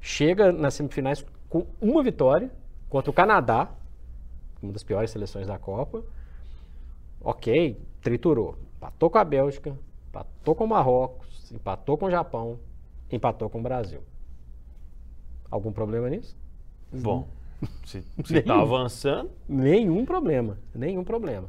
Chega 0.00 0.50
nas 0.50 0.74
semifinais 0.74 1.24
com 1.48 1.66
uma 1.80 2.02
vitória 2.02 2.50
contra 2.88 3.10
o 3.10 3.14
Canadá, 3.14 3.70
uma 4.60 4.72
das 4.72 4.82
piores 4.82 5.10
seleções 5.12 5.46
da 5.46 5.56
Copa. 5.56 6.02
Ok, 7.20 7.80
triturou. 8.02 8.58
Empatou 8.76 9.08
com 9.08 9.18
a 9.18 9.24
Bélgica, 9.24 9.78
empatou 10.08 10.54
com 10.56 10.64
o 10.64 10.68
Marrocos, 10.68 11.52
empatou 11.52 11.96
com 11.96 12.06
o 12.06 12.10
Japão, 12.10 12.58
empatou 13.10 13.48
com 13.48 13.60
o 13.60 13.62
Brasil. 13.62 14.00
Algum 15.48 15.72
problema 15.72 16.10
nisso? 16.10 16.36
Bom, 16.92 17.28
se 17.84 18.04
está 18.34 18.60
avançando. 18.60 19.30
Nenhum 19.48 20.04
problema, 20.04 20.58
nenhum 20.74 21.04
problema. 21.04 21.48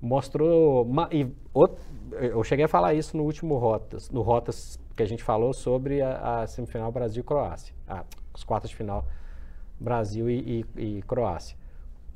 Mostrou. 0.00 0.86
E, 1.10 1.26
eu 2.12 2.42
cheguei 2.42 2.64
a 2.64 2.68
falar 2.68 2.94
isso 2.94 3.16
no 3.16 3.24
último 3.24 3.56
Rotas, 3.58 4.10
no 4.10 4.22
Rotas 4.22 4.78
que 4.96 5.02
a 5.02 5.06
gente 5.06 5.22
falou 5.22 5.52
sobre 5.52 6.02
a, 6.02 6.42
a 6.42 6.46
semifinal 6.46 6.90
Brasil-Croácia. 6.90 7.74
Ah, 7.86 8.04
os 8.34 8.44
quartos 8.44 8.70
de 8.70 8.76
final 8.76 9.06
Brasil 9.78 10.28
e, 10.28 10.64
e, 10.76 10.98
e 10.98 11.02
Croácia 11.02 11.56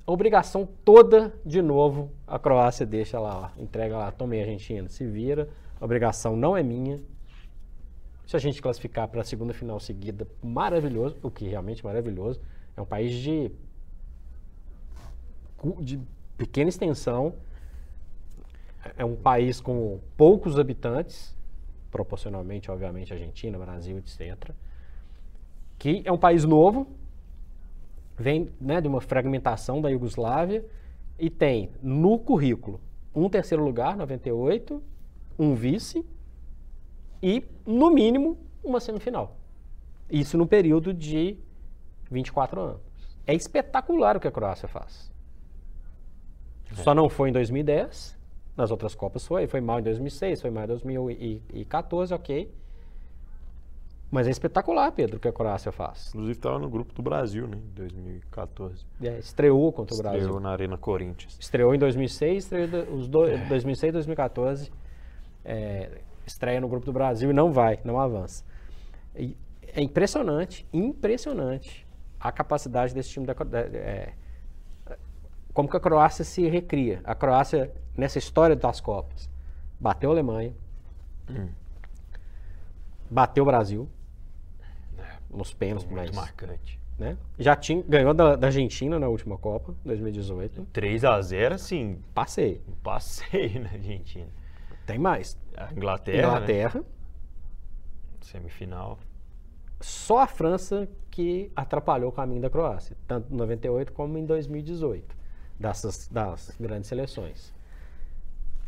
a 0.07 0.12
obrigação 0.12 0.69
toda, 0.85 1.35
de 1.45 1.62
novo, 1.62 2.11
a 2.26 2.38
Croácia 2.38 2.85
deixa 2.85 3.19
lá, 3.19 3.50
ó, 3.57 3.62
entrega 3.62 3.97
lá, 3.97 4.12
tome 4.12 4.38
Argentina, 4.38 4.88
se 4.88 5.07
vira, 5.07 5.49
a 5.81 5.85
obrigação 5.85 6.37
não 6.37 6.57
é 6.57 6.62
minha. 6.62 7.00
Se 8.26 8.37
a 8.37 8.38
gente 8.38 8.61
classificar 8.61 9.09
para 9.09 9.23
a 9.23 9.25
segunda 9.25 9.55
final 9.55 9.81
seguida, 9.81 10.26
maravilhoso, 10.43 11.17
o 11.23 11.31
que 11.31 11.47
realmente 11.47 11.81
é 11.81 11.88
maravilhoso, 11.88 12.41
é 12.76 12.81
um 12.83 12.87
país 12.87 13.14
de, 13.14 13.50
de 15.81 16.00
pequena 16.37 16.69
extensão, 16.69 17.35
é 18.97 19.05
um 19.05 19.17
país 19.17 19.61
com 19.61 20.00
poucos 20.17 20.59
habitantes, 20.59 21.35
proporcionalmente, 21.91 22.71
obviamente, 22.71 23.12
Argentina, 23.12 23.59
Brasil, 23.59 23.99
etc. 23.99 24.50
Que 25.79 26.03
é 26.05 26.12
um 26.12 26.19
país 26.19 26.45
novo, 26.45 26.87
vem 28.17 28.50
né, 28.61 28.81
de 28.81 28.88
uma 28.88 29.00
fragmentação 29.00 29.81
da 29.81 29.88
Iugoslávia 29.88 30.64
e 31.19 31.31
tem 31.31 31.71
no 31.83 32.19
currículo 32.19 32.81
um 33.14 33.29
terceiro 33.29 33.64
lugar, 33.64 33.97
98, 33.97 34.83
um 35.38 35.55
vice 35.55 36.05
e, 37.23 37.45
no 37.64 37.91
mínimo, 37.91 38.37
uma 38.62 38.81
semifinal. 38.81 39.37
Isso 40.11 40.37
no 40.37 40.47
período 40.47 40.93
de 40.93 41.37
24 42.11 42.61
anos. 42.61 42.81
É 43.26 43.35
espetacular 43.35 44.17
o 44.17 44.21
que 44.21 44.29
a 44.29 44.33
Croácia 44.33 44.69
faz. 44.69 45.12
É. 46.71 46.83
Só 46.83 46.95
não 46.95 47.09
foi 47.09 47.31
em 47.31 47.33
2010, 47.33 48.17
nas 48.57 48.71
outras 48.71 48.95
Copas 48.95 49.27
foi, 49.27 49.47
foi 49.47 49.61
mal 49.61 49.81
em 49.81 49.83
2006, 49.83 50.43
foi 50.43 50.51
mal 50.51 50.65
em 50.65 50.69
2014, 50.69 52.15
ok. 52.15 52.53
Mas 54.11 54.29
é 54.29 54.31
espetacular, 54.31 54.93
Pedro, 54.93 55.17
o 55.17 55.21
que 55.21 55.27
a 55.27 55.33
Croácia 55.33 55.73
faz. 55.73 56.09
Inclusive 56.09 56.39
estava 56.39 56.59
no 56.59 56.69
grupo 56.69 56.95
do 56.95 57.03
Brasil, 57.03 57.49
né, 57.49 57.57
em 57.57 57.75
2014. 57.75 58.87
É, 59.03 59.19
estreou 59.19 59.73
contra 59.73 59.93
o 59.93 59.97
estreou 59.97 60.03
Brasil. 60.03 60.21
Estreou 60.21 60.41
na 60.41 60.51
Arena 60.51 60.79
Corinthians. 60.79 61.37
Estreou 61.41 61.75
em 61.75 61.79
2006, 61.79 62.45
estreou 62.45 62.95
os 62.95 63.09
dois, 63.09 63.33
é. 63.33 63.45
2006 63.47 63.89
e 63.89 63.93
2014. 63.93 64.73
É, 65.45 66.01
estreia 66.25 66.61
no 66.61 66.69
grupo 66.69 66.87
do 66.87 66.93
Brasil 66.93 67.31
e 67.31 67.33
não 67.33 67.53
vai, 67.53 67.81
não 67.85 67.99
avança. 67.99 68.45
E 69.17 69.37
é 69.67 69.83
impressionante, 69.83 70.65
impressionante 70.73 71.85
a 72.21 72.31
capacidade 72.31 72.95
desse 72.95 73.11
time 73.11 73.27
da 73.27 73.35
é, 73.73 74.13
como 75.53 75.69
que 75.69 75.77
a 75.77 75.81
Croácia 75.81 76.25
se 76.25 76.47
recria. 76.49 77.01
A 77.05 77.15
Croácia, 77.15 77.71
nessa 77.97 78.19
história 78.19 78.57
das 78.57 78.81
Copas, 78.81 79.31
bateu 79.79 80.11
a 80.11 80.13
Alemanha, 80.13 80.53
hum. 81.29 81.49
bateu 83.11 83.43
o 83.43 83.47
Brasil, 83.47 83.89
nos 85.31 85.53
pênaltis. 85.53 85.91
Muito 85.91 86.07
mas, 86.07 86.17
marcante. 86.17 86.81
Né? 86.99 87.17
Já 87.39 87.57
tinha, 87.57 87.83
ganhou 87.83 88.15
da, 88.15 88.37
da, 88.37 88.47
Argentina 88.47 88.99
na 88.99 89.09
última 89.09 89.37
Copa, 89.37 89.75
2018. 89.85 90.69
3 90.73 91.05
a 91.05 91.21
0 91.21 91.59
sim. 91.59 91.99
Passei. 92.15 92.63
Passei 92.83 93.59
na 93.59 93.71
Argentina. 93.71 94.29
Tem 94.87 94.99
mais. 94.99 95.37
A 95.57 95.73
Inglaterra. 95.73 96.29
Inglaterra. 96.29 96.81
Né? 96.81 96.87
Semifinal. 98.21 98.99
só 99.81 100.21
a 100.21 100.27
França 100.27 100.89
que 101.11 101.53
atrapalhou 101.55 102.09
o 102.09 102.13
caminho 102.13 102.41
da 102.41 102.49
Croácia, 102.49 102.97
tanto 103.07 103.33
em 103.33 103.37
98 103.37 103.93
como 103.93 104.17
em 104.19 104.25
2018, 104.25 105.15
dessas, 105.61 106.09
das 106.09 106.57
grandes 106.59 106.89
seleções. 106.89 107.54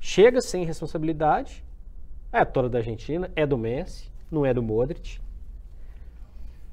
Chega 0.09 0.41
sem 0.41 0.65
responsabilidade, 0.65 1.65
é 2.33 2.45
toda 2.45 2.69
da 2.69 2.79
Argentina, 2.79 3.29
é 3.35 3.45
do 3.45 3.59
Messi, 3.59 4.09
não 4.31 4.47
é 4.47 4.55
do 4.55 4.63
Modric, 4.63 5.19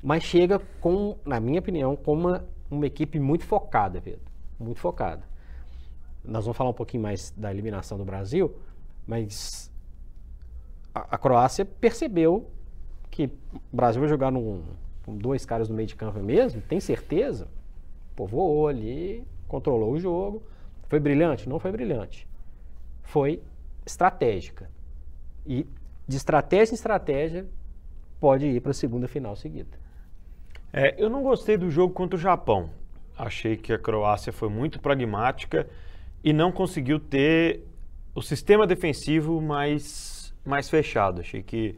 mas 0.03 0.21
chega 0.21 0.59
com, 0.79 1.17
na 1.25 1.39
minha 1.39 1.59
opinião, 1.59 1.95
com 1.95 2.13
uma, 2.13 2.45
uma 2.69 2.85
equipe 2.85 3.19
muito 3.19 3.43
focada, 3.43 3.99
Pedro, 3.99 4.21
muito 4.59 4.79
focada. 4.79 5.23
Nós 6.23 6.45
vamos 6.45 6.55
falar 6.55 6.69
um 6.69 6.75
pouquinho 6.75 7.01
mais 7.01 7.31
da 7.35 7.49
eliminação 7.51 7.97
do 7.97 8.05
Brasil, 8.05 8.55
mas 9.07 9.71
a, 10.93 11.15
a 11.15 11.17
Croácia 11.17 11.65
percebeu 11.65 12.51
que 13.09 13.31
o 13.51 13.75
Brasil 13.75 13.99
vai 13.99 14.09
jogar 14.09 14.31
num, 14.31 14.61
com 15.03 15.17
dois 15.17 15.43
caras 15.43 15.67
no 15.67 15.75
meio 15.75 15.87
de 15.87 15.95
campo 15.95 16.19
mesmo, 16.19 16.61
tem 16.61 16.79
certeza? 16.79 17.47
Povoou 18.15 18.67
ali, 18.67 19.25
controlou 19.47 19.93
o 19.93 19.99
jogo. 19.99 20.43
Foi 20.87 20.99
brilhante? 20.99 21.49
Não 21.49 21.57
foi 21.57 21.71
brilhante. 21.71 22.27
Foi 23.03 23.41
estratégica. 23.85 24.69
E 25.45 25.67
de 26.07 26.17
estratégia 26.17 26.73
em 26.73 26.75
estratégia, 26.75 27.47
pode 28.19 28.45
ir 28.45 28.61
para 28.61 28.71
a 28.71 28.73
segunda 28.73 29.07
final 29.07 29.35
seguida. 29.35 29.77
É, 30.71 30.95
eu 30.97 31.09
não 31.09 31.21
gostei 31.21 31.57
do 31.57 31.69
jogo 31.69 31.93
contra 31.93 32.17
o 32.17 32.19
Japão. 32.19 32.69
Achei 33.17 33.55
que 33.55 33.71
a 33.71 33.77
Croácia 33.77 34.33
foi 34.33 34.49
muito 34.49 34.79
pragmática 34.79 35.67
e 36.23 36.33
não 36.33 36.51
conseguiu 36.51 36.99
ter 36.99 37.63
o 38.15 38.21
sistema 38.21 38.65
defensivo 38.65 39.39
mais, 39.41 40.33
mais 40.45 40.69
fechado. 40.69 41.21
Achei 41.21 41.43
que 41.43 41.77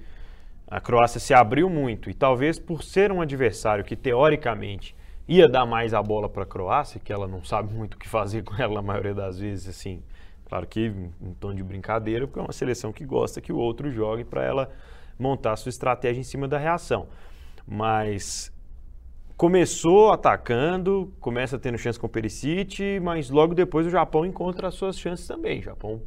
a 0.68 0.80
Croácia 0.80 1.20
se 1.20 1.34
abriu 1.34 1.70
muito 1.70 2.10
e 2.10 2.14
talvez 2.14 2.58
por 2.58 2.84
ser 2.84 3.12
um 3.12 3.22
adversário 3.22 3.84
que 3.84 3.96
teoricamente 3.96 4.96
ia 5.28 5.48
dar 5.50 5.66
mais 5.66 5.94
a 5.94 6.02
bola 6.02 6.30
para 6.30 6.44
a 6.44 6.46
Croácia, 6.46 7.00
que 7.04 7.12
ela 7.12 7.28
não 7.28 7.44
sabe 7.44 7.74
muito 7.74 7.96
o 7.96 7.98
que 7.98 8.08
fazer 8.08 8.44
com 8.44 8.56
ela 8.56 8.76
na 8.76 8.82
maioria 8.82 9.14
das 9.14 9.40
vezes, 9.40 9.68
assim, 9.68 10.02
claro 10.46 10.66
que 10.68 10.88
em 11.22 11.34
tom 11.40 11.54
de 11.54 11.64
brincadeira, 11.64 12.28
porque 12.28 12.40
é 12.40 12.44
uma 12.44 12.54
seleção 12.54 12.94
que 12.94 13.06
gosta 13.06 13.42
que 13.42 13.52
o 13.52 13.58
outro 13.58 13.92
jogue 13.92 14.24
para 14.24 14.44
ela 14.44 14.70
montar 15.18 15.54
a 15.54 15.56
sua 15.56 15.70
estratégia 15.70 16.20
em 16.20 16.24
cima 16.24 16.48
da 16.48 16.58
reação. 16.58 17.08
Mas 17.68 18.54
começou 19.38 20.12
atacando, 20.12 21.14
começa 21.20 21.58
tendo 21.60 21.78
chance 21.78 22.00
com 22.00 22.08
o 22.08 22.10
Perisic, 22.10 23.00
mas 23.02 23.30
logo 23.30 23.54
depois 23.54 23.86
o 23.86 23.90
Japão 23.90 24.26
encontra 24.26 24.68
as 24.68 24.76
suas 24.76 24.98
chances 24.98 25.28
também. 25.28 25.60
O 25.60 25.64
Japão 25.64 26.02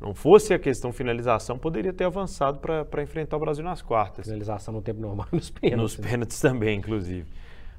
não 0.00 0.14
fosse 0.14 0.52
a 0.52 0.58
questão 0.58 0.92
finalização, 0.92 1.58
poderia 1.58 1.92
ter 1.92 2.04
avançado 2.04 2.58
para 2.58 3.02
enfrentar 3.02 3.36
o 3.36 3.40
Brasil 3.40 3.64
nas 3.64 3.80
quartas. 3.82 4.26
Finalização 4.26 4.74
no 4.74 4.82
tempo 4.82 5.00
normal 5.00 5.26
nos 5.32 5.50
pênaltis. 5.50 5.82
Nos 5.82 5.98
né? 5.98 6.10
pênaltis 6.10 6.40
também, 6.40 6.78
inclusive. 6.78 7.26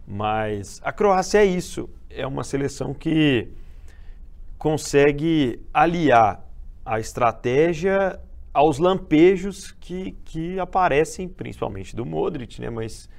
Mas 0.07 0.79
a 0.83 0.91
Croácia 0.91 1.39
é 1.39 1.45
isso. 1.45 1.89
É 2.09 2.25
uma 2.25 2.43
seleção 2.43 2.93
que 2.93 3.49
consegue 4.67 5.61
aliar 5.73 6.45
a 6.85 6.99
estratégia 6.99 8.19
aos 8.53 8.79
lampejos 8.79 9.71
que, 9.71 10.11
que 10.25 10.59
aparecem, 10.59 11.25
principalmente 11.25 11.95
do 11.95 12.05
Modric, 12.05 12.59
né? 12.59 12.69
Mas 12.69 13.09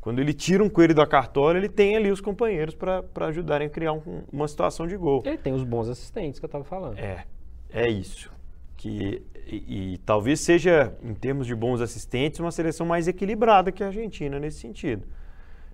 quando 0.00 0.18
ele 0.18 0.32
tira 0.32 0.64
um 0.64 0.70
coelho 0.70 0.94
da 0.94 1.06
cartola, 1.06 1.58
ele 1.58 1.68
tem 1.68 1.94
ali 1.94 2.10
os 2.10 2.22
companheiros 2.22 2.74
para 2.74 3.26
ajudarem 3.26 3.66
a 3.66 3.70
criar 3.70 3.92
um, 3.92 4.22
uma 4.32 4.48
situação 4.48 4.86
de 4.86 4.96
gol. 4.96 5.22
Ele 5.26 5.36
tem 5.36 5.52
os 5.52 5.62
bons 5.62 5.90
assistentes 5.90 6.40
que 6.40 6.46
eu 6.46 6.48
estava 6.48 6.64
falando. 6.64 6.98
É, 6.98 7.26
é 7.68 7.86
isso. 7.90 8.32
Que, 8.74 9.22
e, 9.46 9.92
e, 9.92 9.98
talvez 9.98 10.40
seja, 10.40 10.96
em 11.02 11.12
termos 11.12 11.46
de 11.46 11.54
bons 11.54 11.82
assistentes, 11.82 12.40
uma 12.40 12.50
seleção 12.50 12.86
mais 12.86 13.06
equilibrada 13.06 13.70
que 13.70 13.84
a 13.84 13.88
Argentina 13.88 14.40
nesse 14.40 14.60
sentido. 14.60 15.06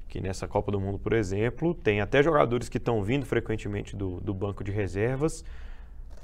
Que 0.09 0.21
nessa 0.21 0.47
Copa 0.47 0.71
do 0.71 0.81
Mundo, 0.81 0.99
por 0.99 1.13
exemplo, 1.13 1.75
tem 1.75 2.01
até 2.01 2.23
jogadores 2.23 2.69
que 2.69 2.79
estão 2.79 3.03
vindo 3.03 3.27
frequentemente 3.27 3.97
do, 3.97 4.21
do 4.21 4.33
banco 4.33 4.63
de 4.63 4.71
reservas, 4.71 5.45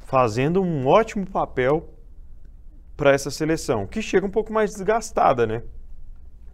fazendo 0.06 0.62
um 0.62 0.86
ótimo 0.86 1.28
papel 1.28 1.88
para 2.96 3.12
essa 3.12 3.30
seleção, 3.30 3.86
que 3.86 4.02
chega 4.02 4.26
um 4.26 4.30
pouco 4.30 4.52
mais 4.52 4.72
desgastada, 4.72 5.46
né? 5.46 5.62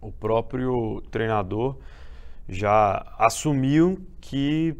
O 0.01 0.11
próprio 0.11 1.01
treinador 1.11 1.77
já 2.47 3.05
assumiu 3.19 3.99
que 4.21 4.75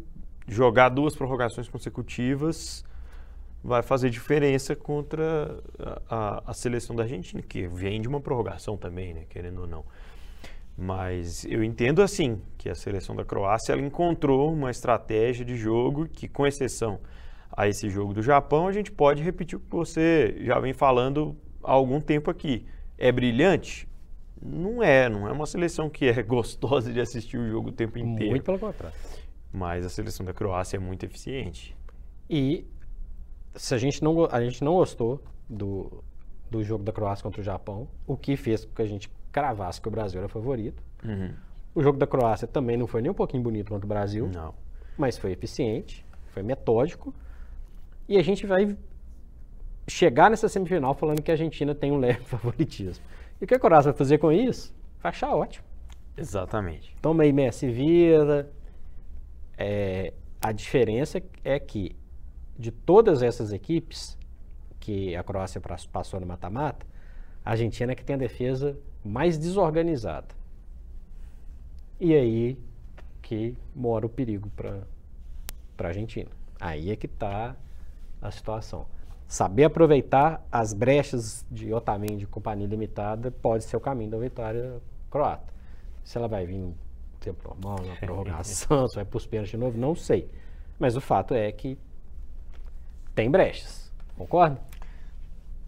jogar 0.46 0.88
duas 0.88 1.14
prorrogações 1.14 1.68
consecutivas 1.68 2.84
vai 3.62 3.82
fazer 3.82 4.08
diferença 4.08 4.74
contra 4.74 5.60
a, 5.78 6.02
a, 6.08 6.42
a, 6.46 6.54
seleção 6.54 6.94
da 6.96 7.02
Argentina, 7.02 7.42
que 7.42 7.66
vem 7.66 8.00
de 8.00 8.08
uma 8.08 8.20
prorrogação 8.20 8.76
também, 8.76 9.12
né, 9.12 9.24
querendo 9.28 9.60
ou 9.60 9.66
não. 9.66 9.84
Mas 10.80 11.44
eu 11.44 11.64
entendo 11.64 12.00
assim 12.00 12.40
que 12.56 12.68
a 12.68 12.74
seleção 12.74 13.16
da 13.16 13.24
Croácia 13.24 13.72
ela 13.72 13.82
encontrou 13.82 14.52
uma 14.52 14.70
estratégia 14.70 15.44
de 15.44 15.56
jogo 15.56 16.06
que, 16.06 16.28
com 16.28 16.46
exceção 16.46 17.00
a 17.50 17.66
esse 17.66 17.90
jogo 17.90 18.14
do 18.14 18.22
Japão, 18.22 18.68
a 18.68 18.72
gente 18.72 18.92
pode 18.92 19.20
repetir 19.20 19.58
o 19.58 19.60
que 19.60 19.68
você 19.68 20.36
já 20.38 20.60
vem 20.60 20.72
falando 20.72 21.36
há 21.64 21.72
algum 21.72 22.00
tempo 22.00 22.30
aqui. 22.30 22.64
É 22.96 23.10
brilhante? 23.10 23.88
Não 24.40 24.80
é, 24.80 25.08
não 25.08 25.26
é 25.26 25.32
uma 25.32 25.46
seleção 25.46 25.90
que 25.90 26.06
é 26.06 26.22
gostosa 26.22 26.92
de 26.92 27.00
assistir 27.00 27.38
o 27.38 27.48
jogo 27.48 27.70
o 27.70 27.72
tempo 27.72 27.98
inteiro. 27.98 28.30
Muito 28.30 28.44
pelo 28.44 28.60
contrário. 28.60 28.96
Mas 29.52 29.84
a 29.84 29.88
seleção 29.88 30.24
da 30.24 30.32
Croácia 30.32 30.76
é 30.76 30.80
muito 30.80 31.04
eficiente. 31.04 31.76
E 32.30 32.64
se 33.56 33.74
a 33.74 33.78
gente 33.78 34.00
não, 34.00 34.28
a 34.30 34.40
gente 34.40 34.62
não 34.62 34.74
gostou 34.74 35.20
do, 35.50 36.04
do 36.48 36.62
jogo 36.62 36.84
da 36.84 36.92
Croácia 36.92 37.24
contra 37.24 37.40
o 37.40 37.44
Japão, 37.44 37.88
o 38.06 38.16
que 38.16 38.36
fez 38.36 38.64
com 38.64 38.74
que 38.74 38.82
a 38.82 38.86
gente 38.86 39.10
cravasse 39.32 39.80
que 39.80 39.88
o 39.88 39.90
Brasil 39.90 40.18
era 40.20 40.28
favorito. 40.28 40.82
Uhum. 41.04 41.32
O 41.74 41.82
jogo 41.82 41.98
da 41.98 42.06
Croácia 42.06 42.46
também 42.46 42.76
não 42.76 42.86
foi 42.86 43.02
nem 43.02 43.10
um 43.10 43.14
pouquinho 43.14 43.42
bonito 43.42 43.68
contra 43.68 43.84
o 43.84 43.88
Brasil, 43.88 44.28
não. 44.32 44.54
mas 44.96 45.16
foi 45.16 45.32
eficiente, 45.32 46.04
foi 46.28 46.42
metódico. 46.42 47.14
E 48.08 48.16
a 48.16 48.22
gente 48.22 48.46
vai 48.46 48.76
chegar 49.86 50.30
nessa 50.30 50.48
semifinal 50.48 50.94
falando 50.94 51.22
que 51.22 51.30
a 51.30 51.34
Argentina 51.34 51.74
tem 51.74 51.92
um 51.92 51.98
leve 52.00 52.24
favoritismo. 52.24 53.04
E 53.40 53.44
o 53.44 53.46
que 53.46 53.54
a 53.54 53.58
Croácia 53.58 53.92
vai 53.92 53.98
fazer 53.98 54.18
com 54.18 54.32
isso? 54.32 54.74
Vai 55.02 55.10
achar 55.10 55.34
ótimo. 55.34 55.64
Exatamente. 56.16 56.96
Toma 57.00 57.22
aí 57.22 57.32
Messi 57.32 57.70
vira. 57.70 58.50
É, 59.56 60.12
a 60.40 60.52
diferença 60.52 61.22
é 61.44 61.58
que 61.58 61.96
de 62.58 62.72
todas 62.72 63.22
essas 63.22 63.52
equipes 63.52 64.18
que 64.80 65.14
a 65.14 65.22
Croácia 65.22 65.60
passou 65.92 66.18
no 66.18 66.26
mata-mata, 66.26 66.84
a 67.48 67.52
Argentina 67.52 67.92
é 67.92 67.94
que 67.94 68.04
tem 68.04 68.12
a 68.12 68.18
defesa 68.18 68.78
mais 69.02 69.38
desorganizada. 69.38 70.26
E 71.98 72.14
aí 72.14 72.58
que 73.22 73.56
mora 73.74 74.04
o 74.04 74.08
perigo 74.10 74.50
para 74.50 74.82
a 75.78 75.86
Argentina. 75.86 76.28
Aí 76.60 76.90
é 76.90 76.96
que 76.96 77.06
está 77.06 77.56
a 78.20 78.30
situação. 78.30 78.84
Saber 79.26 79.64
aproveitar 79.64 80.46
as 80.52 80.74
brechas 80.74 81.42
de 81.50 81.72
Otamendi 81.72 82.18
de 82.18 82.26
companhia 82.26 82.66
limitada 82.66 83.30
pode 83.30 83.64
ser 83.64 83.78
o 83.78 83.80
caminho 83.80 84.10
da 84.10 84.18
vitória 84.18 84.82
croata. 85.10 85.50
Se 86.04 86.18
ela 86.18 86.28
vai 86.28 86.44
vir 86.44 86.58
no 86.58 86.74
tempo 87.18 87.48
normal, 87.48 87.78
na 87.86 87.96
prorrogação, 88.04 88.86
se 88.88 88.96
vai 88.96 89.06
para 89.06 89.16
os 89.16 89.26
pênaltis 89.26 89.52
de 89.52 89.56
novo, 89.56 89.78
não 89.78 89.94
sei. 89.94 90.30
Mas 90.78 90.96
o 90.96 91.00
fato 91.00 91.32
é 91.32 91.50
que 91.50 91.78
tem 93.14 93.30
brechas. 93.30 93.90
Concorda? 94.18 94.60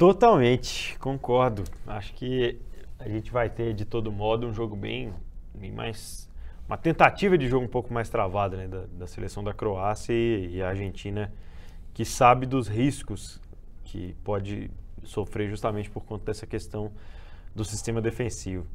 Totalmente, 0.00 0.98
concordo. 0.98 1.62
Acho 1.86 2.14
que 2.14 2.58
a 2.98 3.06
gente 3.06 3.30
vai 3.30 3.50
ter, 3.50 3.74
de 3.74 3.84
todo 3.84 4.10
modo, 4.10 4.46
um 4.46 4.54
jogo 4.54 4.74
bem, 4.74 5.12
bem 5.54 5.70
mais. 5.70 6.26
Uma 6.66 6.78
tentativa 6.78 7.36
de 7.36 7.46
jogo 7.46 7.66
um 7.66 7.68
pouco 7.68 7.92
mais 7.92 8.08
travada 8.08 8.56
né, 8.56 8.66
da, 8.66 8.84
da, 8.94 9.06
seleção 9.06 9.44
da 9.44 9.52
Croácia 9.52 10.14
e, 10.14 10.56
e, 10.56 10.62
a 10.62 10.70
Argentina, 10.70 11.30
que 11.92 12.02
sabe 12.02 12.46
dos 12.46 12.66
riscos 12.66 13.38
que 13.84 14.16
pode 14.24 14.70
sofrer 15.04 15.50
justamente 15.50 15.90
por 15.90 16.02
conta 16.02 16.24
dessa 16.24 16.46
questão 16.46 16.90
do 17.54 17.62
sistema 17.62 18.00
defensivo. 18.00 18.66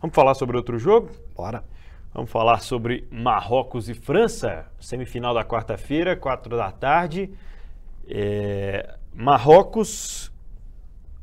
Vamos 0.00 0.14
falar 0.14 0.34
sobre 0.34 0.56
outro 0.56 0.78
jogo? 0.78 1.10
Bora. 1.34 1.64
Vamos 2.14 2.30
falar 2.30 2.60
sobre 2.60 3.04
Marrocos 3.10 3.88
e 3.88 3.94
França, 3.94 4.70
semifinal 4.78 5.34
da 5.34 5.44
quarta-feira, 5.44 6.14
quatro 6.14 6.56
da 6.56 6.70
tarde. 6.70 7.32
É, 8.06 8.96
Marrocos, 9.12 10.30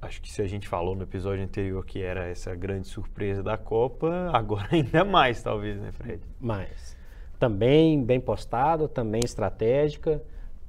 acho 0.06 0.22
que 0.22 0.32
se 0.32 0.42
a 0.42 0.48
gente 0.48 0.68
falou 0.68 0.96
no 0.96 1.04
episódio 1.04 1.44
anterior 1.44 1.84
que 1.86 2.02
era 2.02 2.28
essa 2.28 2.56
grande 2.56 2.88
surpresa 2.88 3.44
da 3.44 3.58
Copa, 3.58 4.30
agora 4.34 4.68
ainda 4.72 5.04
mais, 5.04 5.42
talvez, 5.42 5.80
né, 5.80 5.92
Fred? 5.92 6.22
Mais. 6.40 6.96
Também 7.40 8.04
bem 8.04 8.20
postado, 8.20 8.88
também 8.88 9.22
estratégica, 9.24 10.22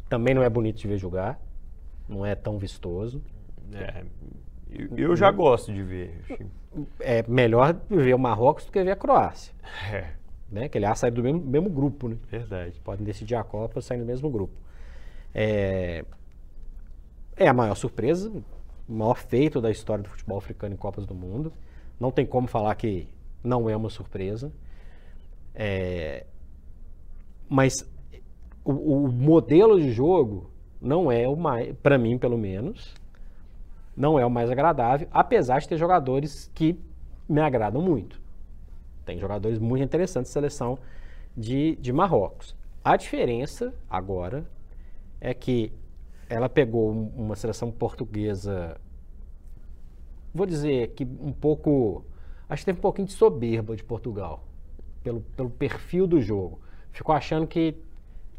também 0.09 0.35
não 0.35 0.43
é 0.43 0.49
bonito 0.49 0.79
de 0.79 0.89
ver 0.89 0.99
jogar, 0.99 1.41
não 2.09 2.25
é 2.25 2.35
tão 2.35 2.59
vistoso. 2.59 3.23
É, 3.73 4.05
eu, 4.71 4.89
eu 4.97 5.17
já 5.17 5.31
gosto 5.31 5.73
de 5.73 5.83
ver. 5.83 6.23
É 7.01 7.25
melhor 7.29 7.75
ver 7.89 8.15
o 8.15 8.19
Marrocos 8.19 8.67
do 8.67 8.73
que 8.73 8.83
ver 8.83 8.91
a 8.91 8.97
Croácia. 8.97 9.55
É. 9.93 10.11
Né? 10.51 10.69
Que 10.69 10.79
aliás 10.79 10.99
sai 10.99 11.11
do 11.11 11.23
mesmo, 11.23 11.41
mesmo 11.41 11.69
grupo, 11.69 12.09
né? 12.09 12.17
Verdade. 12.31 12.81
Podem 12.81 13.05
decidir 13.05 13.35
a 13.35 13.43
Copa 13.43 13.81
saindo 13.81 14.03
do 14.03 14.07
mesmo 14.07 14.31
grupo. 14.31 14.55
É, 15.35 16.05
é 17.37 17.49
a 17.49 17.53
maior 17.53 17.75
surpresa, 17.75 18.33
o 18.89 18.93
maior 18.93 19.17
feito 19.17 19.61
da 19.61 19.71
história 19.71 20.03
do 20.03 20.11
futebol 20.11 20.39
africano 20.39 20.75
em 20.75 20.77
Copas 20.77 21.07
do 21.07 21.15
Mundo. 21.15 21.53
Não 21.99 22.11
tem 22.11 22.27
como 22.27 22.47
falar 22.47 22.75
que 22.75 23.09
não 23.43 23.69
é 23.69 23.77
uma 23.77 23.91
surpresa. 23.91 24.53
É, 25.55 26.27
mas 27.49 27.89
o, 28.65 28.73
o, 29.05 29.09
modelo 29.13 29.81
de 29.81 29.91
jogo 29.91 30.51
não 30.81 31.11
é 31.11 31.27
o 31.27 31.37
mais, 31.37 31.75
para 31.83 31.97
mim 31.97 32.19
pelo 32.19 32.37
menos, 32.37 32.95
não 33.97 34.19
é 34.19 34.27
o 34.27 34.31
mais 34.31 34.51
agradável, 34.51 35.09
apesar 35.11 35.61
de 35.61 35.69
ter 35.69 35.79
jogadores 35.79 36.51
que 36.55 36.79
me 37.29 37.41
agradam 37.41 37.81
muito. 37.81 38.21
Tem 39.05 39.19
jogadores 39.19 39.59
muito 39.59 39.83
interessantes 39.83 40.31
seleção 40.31 40.79
de, 41.37 41.77
de 41.77 41.93
Marrocos. 41.93 42.55
A 42.85 42.97
diferença 42.97 43.73
agora 43.89 44.45
é 45.21 45.33
que 45.33 45.73
ela 46.29 46.49
pegou 46.49 46.91
uma 46.91 47.37
seleção 47.37 47.71
portuguesa, 47.71 48.81
vou 50.35 50.47
dizer 50.47 50.89
que 50.89 51.05
um 51.05 51.33
pouco, 51.33 52.05
acho 52.49 52.63
que 52.63 52.67
teve 52.67 52.79
um 52.79 52.83
pouquinho 52.83 53.07
de 53.07 53.15
soberba 53.15 53.77
de 53.77 53.85
Portugal, 53.85 54.45
pelo, 55.03 55.21
pelo 55.37 55.51
perfil 55.51 56.07
do 56.07 56.21
jogo. 56.21 56.61
Ficou 56.93 57.15
achando 57.15 57.47
que 57.47 57.77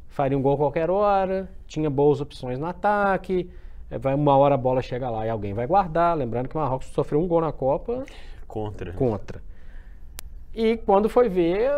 faria 0.07 0.37
um 0.37 0.41
gol 0.41 0.57
qualquer 0.57 0.89
hora, 0.89 1.49
tinha 1.65 1.89
boas 1.89 2.19
opções 2.19 2.59
no 2.59 2.65
ataque, 2.65 3.49
eh, 3.89 3.97
vai 3.97 4.13
uma 4.13 4.35
hora 4.35 4.55
a 4.55 4.57
bola 4.57 4.81
chega 4.81 5.09
lá 5.09 5.25
e 5.25 5.29
alguém 5.29 5.53
vai 5.53 5.67
guardar. 5.67 6.17
Lembrando 6.17 6.49
que 6.49 6.57
o 6.57 6.59
Marrocos 6.59 6.87
sofreu 6.87 7.21
um 7.21 7.27
gol 7.27 7.41
na 7.41 7.51
Copa 7.51 8.05
contra. 8.47 8.91
Contra. 8.93 9.41
E 10.53 10.77
quando 10.77 11.07
foi 11.07 11.29
ver, 11.29 11.71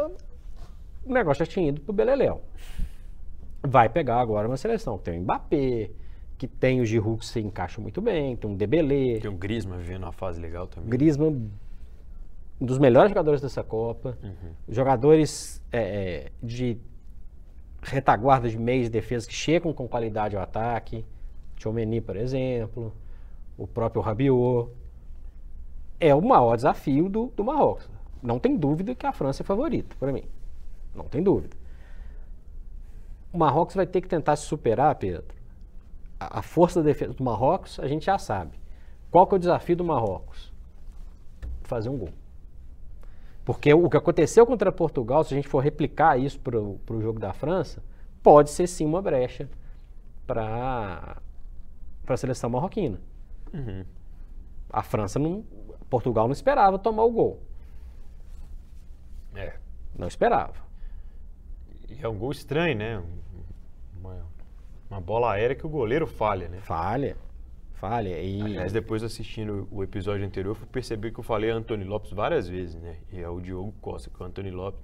o 1.06 1.13
negócio 1.13 1.45
já 1.45 1.52
tinha 1.52 1.69
ido 1.69 1.82
pro 1.82 1.93
Beleléu. 1.93 2.41
Vai 3.62 3.89
pegar 3.89 4.19
agora 4.19 4.48
uma 4.48 4.58
seleção. 4.58 4.98
Tem 4.98 5.19
o 5.19 5.22
Mbappé, 5.22 5.89
que 6.38 6.48
tem 6.48 6.80
o 6.80 6.86
Giroud 6.86 7.19
que 7.19 7.26
se 7.26 7.39
encaixa 7.41 7.82
muito 7.82 8.02
bem, 8.02 8.36
tem 8.36 8.50
um 8.50 8.56
Debelé. 8.56 9.19
Tem 9.19 9.30
o 9.30 9.36
Griezmann 9.36 9.78
vivendo 9.78 10.04
uma 10.04 10.13
fase 10.13 10.39
legal 10.39 10.67
também. 10.67 10.89
Griezmann, 10.89 11.52
um 12.62 12.65
dos 12.65 12.78
melhores 12.78 13.10
jogadores 13.10 13.41
dessa 13.41 13.62
Copa. 13.63 14.17
Uhum. 14.24 14.52
Jogadores 14.69 15.62
é, 15.72 15.80
é 15.82 16.32
de 16.41 16.78
retaguarda 17.82 18.50
de 18.50 18.58
meios 18.58 18.86
de 18.86 18.89
defesa 18.89 19.28
que 19.28 19.34
chegam 19.34 19.74
com 19.74 19.88
qualidade 19.88 20.36
ao 20.36 20.41
ataque. 20.41 21.06
Tchomeni, 21.58 22.00
por 22.00 22.15
exemplo. 22.15 22.93
O 23.58 23.67
próprio 23.67 24.02
Rabiot. 24.02 24.72
É 26.00 26.15
o 26.15 26.22
maior 26.22 26.56
desafio 26.56 27.10
do, 27.10 27.34
do 27.36 27.43
Marrocos. 27.43 27.89
Não 28.24 28.39
tem 28.39 28.56
dúvida 28.56 28.95
que 28.95 29.06
a 29.06 29.12
França 29.12 29.43
é 29.43 29.45
favorita, 29.45 29.93
para 30.00 30.13
mim. 30.13 30.24
Não 30.95 31.04
tem 31.06 31.22
dúvida. 31.22 31.59
O 33.32 33.38
Marrocos 33.38 33.76
vai 33.76 33.86
ter 33.86 34.02
que 34.02 34.08
tentar 34.08 34.36
se 34.36 34.46
superar, 34.46 34.96
Pedro. 34.96 35.36
A, 36.20 36.39
a 36.39 36.42
força 36.42 36.82
da 36.82 36.86
defesa 36.86 37.13
do 37.13 37.24
Marrocos, 37.24 37.80
a 37.80 37.88
gente 37.88 38.06
já 38.06 38.18
sabe. 38.18 38.60
Qual 39.12 39.26
que 39.28 39.36
é 39.36 39.38
o 39.38 39.39
desafio 39.39 39.76
do 39.76 39.84
Marrocos? 39.84 40.52
Fazer 41.63 41.89
um 41.89 41.98
gol. 41.98 42.10
Porque 43.46 43.74
o 43.74 43.89
que 43.89 43.98
aconteceu 43.98 44.46
contra 44.46 44.72
Portugal, 44.72 45.24
se 45.24 45.34
a 45.34 45.38
gente 45.38 45.48
for 45.48 45.60
replicar 45.60 46.20
isso 46.20 46.39
para 46.39 46.60
o 46.60 47.02
jogo 47.02 47.20
da 47.20 47.34
França, 47.34 47.84
pode 48.22 48.52
ser 48.52 48.68
sim 48.68 48.86
uma 48.86 49.02
brecha 49.02 49.50
para 50.28 51.18
a 52.08 52.18
seleção 52.18 52.50
marroquina. 52.50 53.00
Uhum. 53.54 53.84
A 54.70 54.84
França 54.84 55.18
não. 55.18 55.44
Portugal 55.89 56.28
não 56.28 56.34
esperava 56.34 56.78
tomar 56.78 57.04
o 57.04 57.12
gol. 57.12 57.42
É. 59.34 59.56
Não 59.98 60.08
esperava. 60.08 60.68
E 61.89 61.97
é 62.02 62.08
um 62.08 62.17
gol 62.17 62.32
estranho, 62.32 62.78
né? 62.78 63.04
Uma, 63.99 64.25
uma 64.89 65.02
bola 65.02 65.34
aérea 65.34 65.56
que 65.56 65.65
o 65.65 65.69
goleiro 65.69 66.06
falha, 66.06 66.47
né? 66.47 66.60
Falha. 66.62 67.17
Falha. 67.73 68.21
E... 68.21 68.41
Aliás, 68.41 68.73
depois 68.73 69.04
assistindo 69.04 69.67
o 69.71 69.84
episódio 69.84 70.25
anterior, 70.25 70.58
eu 70.60 70.67
percebi 70.67 71.12
que 71.12 71.19
eu 71.19 71.23
falei 71.23 71.49
Antônio 71.49 71.88
Lopes 71.88 72.12
várias 72.12 72.47
vezes, 72.47 72.75
né? 72.82 72.97
E 73.12 73.19
é 73.19 73.30
o 73.30 73.39
Diogo 73.39 73.73
Costa, 73.82 74.10
que 74.10 74.21
é 74.21 74.25
o 74.25 74.28
Antônio 74.28 74.54
Lopes. 74.54 74.82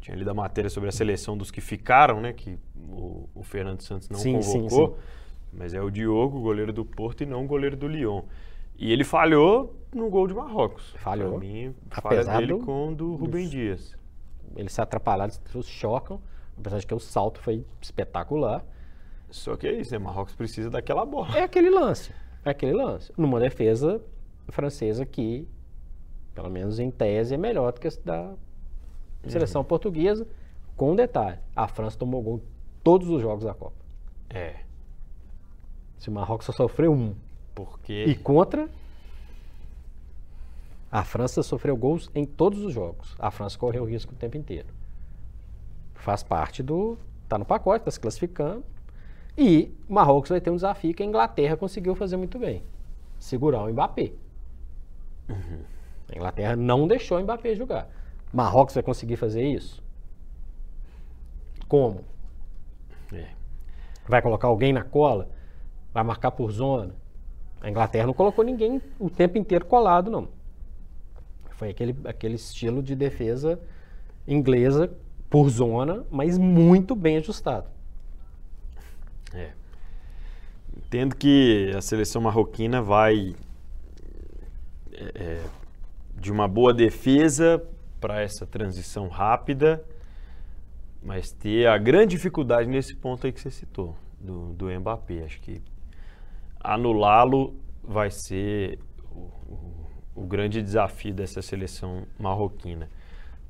Tinha 0.00 0.16
lido 0.16 0.30
a 0.30 0.34
matéria 0.34 0.68
sobre 0.68 0.88
a 0.88 0.92
seleção 0.92 1.36
dos 1.36 1.50
que 1.50 1.60
ficaram, 1.60 2.20
né? 2.20 2.32
Que 2.32 2.58
o, 2.76 3.28
o 3.34 3.42
Fernando 3.42 3.80
Santos 3.80 4.08
não 4.10 4.18
sim, 4.18 4.34
convocou. 4.34 4.88
Sim, 4.88 4.94
sim. 4.94 5.48
Mas 5.52 5.72
é 5.72 5.80
o 5.80 5.88
Diogo, 5.90 6.40
goleiro 6.40 6.72
do 6.72 6.84
Porto, 6.84 7.22
e 7.22 7.26
não 7.26 7.44
o 7.44 7.46
goleiro 7.46 7.76
do 7.76 7.86
Lyon. 7.86 8.22
E 8.76 8.92
ele 8.92 9.04
falhou 9.04 9.80
no 9.94 10.10
gol 10.10 10.26
de 10.26 10.34
Marrocos. 10.34 10.94
Falhou. 10.98 11.30
Pra 11.30 11.38
mim, 11.38 11.74
falha 11.88 12.24
dele 12.24 12.54
do, 12.54 12.58
com 12.58 12.88
o 12.88 12.94
do 12.94 13.14
Rubem 13.14 13.48
Dias. 13.48 13.96
Eles 14.56 14.72
se 14.72 14.80
atrapalharam, 14.80 15.32
eles 15.54 15.66
chocam. 15.68 16.20
Apesar 16.58 16.78
de 16.78 16.86
que 16.86 16.94
o 16.94 17.00
salto 17.00 17.40
foi 17.40 17.64
espetacular. 17.80 18.64
Só 19.30 19.56
que 19.56 19.66
é 19.66 19.72
isso, 19.72 19.92
né? 19.92 19.98
Marrocos 19.98 20.34
precisa 20.34 20.70
daquela 20.70 21.04
bola. 21.04 21.36
É 21.36 21.42
aquele 21.42 21.70
lance. 21.70 22.12
É 22.44 22.50
aquele 22.50 22.72
lance. 22.72 23.12
Numa 23.16 23.40
defesa 23.40 24.00
francesa 24.48 25.04
que, 25.04 25.48
pelo 26.34 26.50
menos 26.50 26.78
em 26.78 26.90
tese, 26.90 27.34
é 27.34 27.36
melhor 27.36 27.72
do 27.72 27.80
que 27.80 27.88
a 27.88 27.92
da 28.04 28.34
seleção 29.26 29.62
uhum. 29.62 29.66
portuguesa. 29.66 30.26
Com 30.76 30.92
um 30.92 30.96
detalhe: 30.96 31.38
a 31.54 31.66
França 31.66 31.98
tomou 31.98 32.22
gol 32.22 32.36
em 32.36 32.42
todos 32.82 33.08
os 33.08 33.22
jogos 33.22 33.44
da 33.44 33.54
Copa. 33.54 33.76
É. 34.30 34.60
Se 35.98 36.08
o 36.08 36.12
Marrocos 36.12 36.46
só 36.46 36.52
sofreu 36.52 36.92
um. 36.92 37.14
Porque. 37.54 38.04
E 38.04 38.14
contra. 38.14 38.68
A 40.90 41.02
França 41.02 41.42
sofreu 41.42 41.76
gols 41.76 42.08
em 42.14 42.24
todos 42.24 42.60
os 42.62 42.72
jogos. 42.72 43.16
A 43.18 43.30
França 43.30 43.58
correu 43.58 43.84
risco 43.84 44.12
o 44.12 44.16
tempo 44.16 44.36
inteiro. 44.36 44.68
Faz 46.04 46.22
parte 46.22 46.62
do. 46.62 46.98
Tá 47.26 47.38
no 47.38 47.46
pacote, 47.46 47.78
está 47.78 47.90
se 47.90 47.98
classificando. 47.98 48.62
E 49.38 49.74
Marrocos 49.88 50.28
vai 50.28 50.38
ter 50.38 50.50
um 50.50 50.54
desafio 50.54 50.92
que 50.92 51.02
a 51.02 51.06
Inglaterra 51.06 51.56
conseguiu 51.56 51.94
fazer 51.94 52.18
muito 52.18 52.38
bem: 52.38 52.62
segurar 53.18 53.62
o 53.62 53.72
Mbappé. 53.72 54.12
Uhum. 55.30 55.60
A 56.12 56.14
Inglaterra 56.14 56.56
não 56.56 56.86
deixou 56.86 57.18
o 57.18 57.22
Mbappé 57.22 57.54
jogar. 57.54 57.88
Marrocos 58.30 58.74
vai 58.74 58.82
conseguir 58.82 59.16
fazer 59.16 59.44
isso? 59.44 59.82
Como? 61.66 62.04
É. 63.10 63.28
Vai 64.06 64.20
colocar 64.20 64.48
alguém 64.48 64.74
na 64.74 64.84
cola? 64.84 65.30
Vai 65.94 66.04
marcar 66.04 66.32
por 66.32 66.52
zona? 66.52 66.94
A 67.62 67.70
Inglaterra 67.70 68.06
não 68.06 68.12
colocou 68.12 68.44
ninguém 68.44 68.82
o 68.98 69.08
tempo 69.08 69.38
inteiro 69.38 69.64
colado, 69.64 70.10
não. 70.10 70.28
Foi 71.52 71.70
aquele, 71.70 71.96
aquele 72.04 72.34
estilo 72.34 72.82
de 72.82 72.94
defesa 72.94 73.58
inglesa 74.28 74.94
por 75.34 75.50
zona, 75.50 76.06
mas 76.12 76.38
muito 76.38 76.94
bem 76.94 77.16
ajustado. 77.16 77.66
É. 79.32 79.50
Entendo 80.76 81.16
que 81.16 81.72
a 81.76 81.80
seleção 81.80 82.22
marroquina 82.22 82.80
vai 82.80 83.34
é, 84.92 85.12
é 85.16 85.44
de 86.16 86.30
uma 86.30 86.46
boa 86.46 86.72
defesa 86.72 87.60
para 88.00 88.22
essa 88.22 88.46
transição 88.46 89.08
rápida, 89.08 89.84
mas 91.02 91.32
ter 91.32 91.66
a 91.66 91.78
grande 91.78 92.14
dificuldade 92.14 92.70
nesse 92.70 92.94
ponto 92.94 93.26
aí 93.26 93.32
que 93.32 93.40
você 93.40 93.50
citou, 93.50 93.96
do, 94.20 94.52
do 94.52 94.66
Mbappé. 94.70 95.24
Acho 95.24 95.40
que 95.40 95.60
anulá-lo 96.60 97.58
vai 97.82 98.08
ser 98.08 98.78
o, 99.10 99.18
o, 99.18 99.86
o, 100.14 100.26
grande 100.28 100.62
desafio 100.62 101.12
dessa 101.12 101.42
seleção 101.42 102.06
marroquina. 102.20 102.88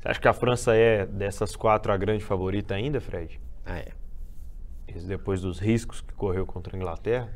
Você 0.04 0.10
acha 0.10 0.20
que 0.20 0.28
a 0.28 0.34
França 0.34 0.76
é 0.76 1.06
dessas 1.06 1.56
quatro 1.56 1.90
a 1.90 1.96
grande 1.96 2.22
favorita 2.22 2.74
ainda, 2.74 3.00
Fred? 3.00 3.40
Ah, 3.64 3.78
é. 3.78 3.92
Isso 4.86 5.08
depois 5.08 5.40
dos 5.40 5.58
riscos 5.58 6.02
que 6.02 6.12
correu 6.12 6.44
contra 6.44 6.76
a 6.76 6.78
Inglaterra? 6.78 7.32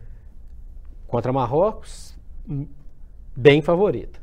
Contra 1.07 1.33
Marrocos, 1.33 2.15
bem 3.35 3.63
favorita. 3.63 4.21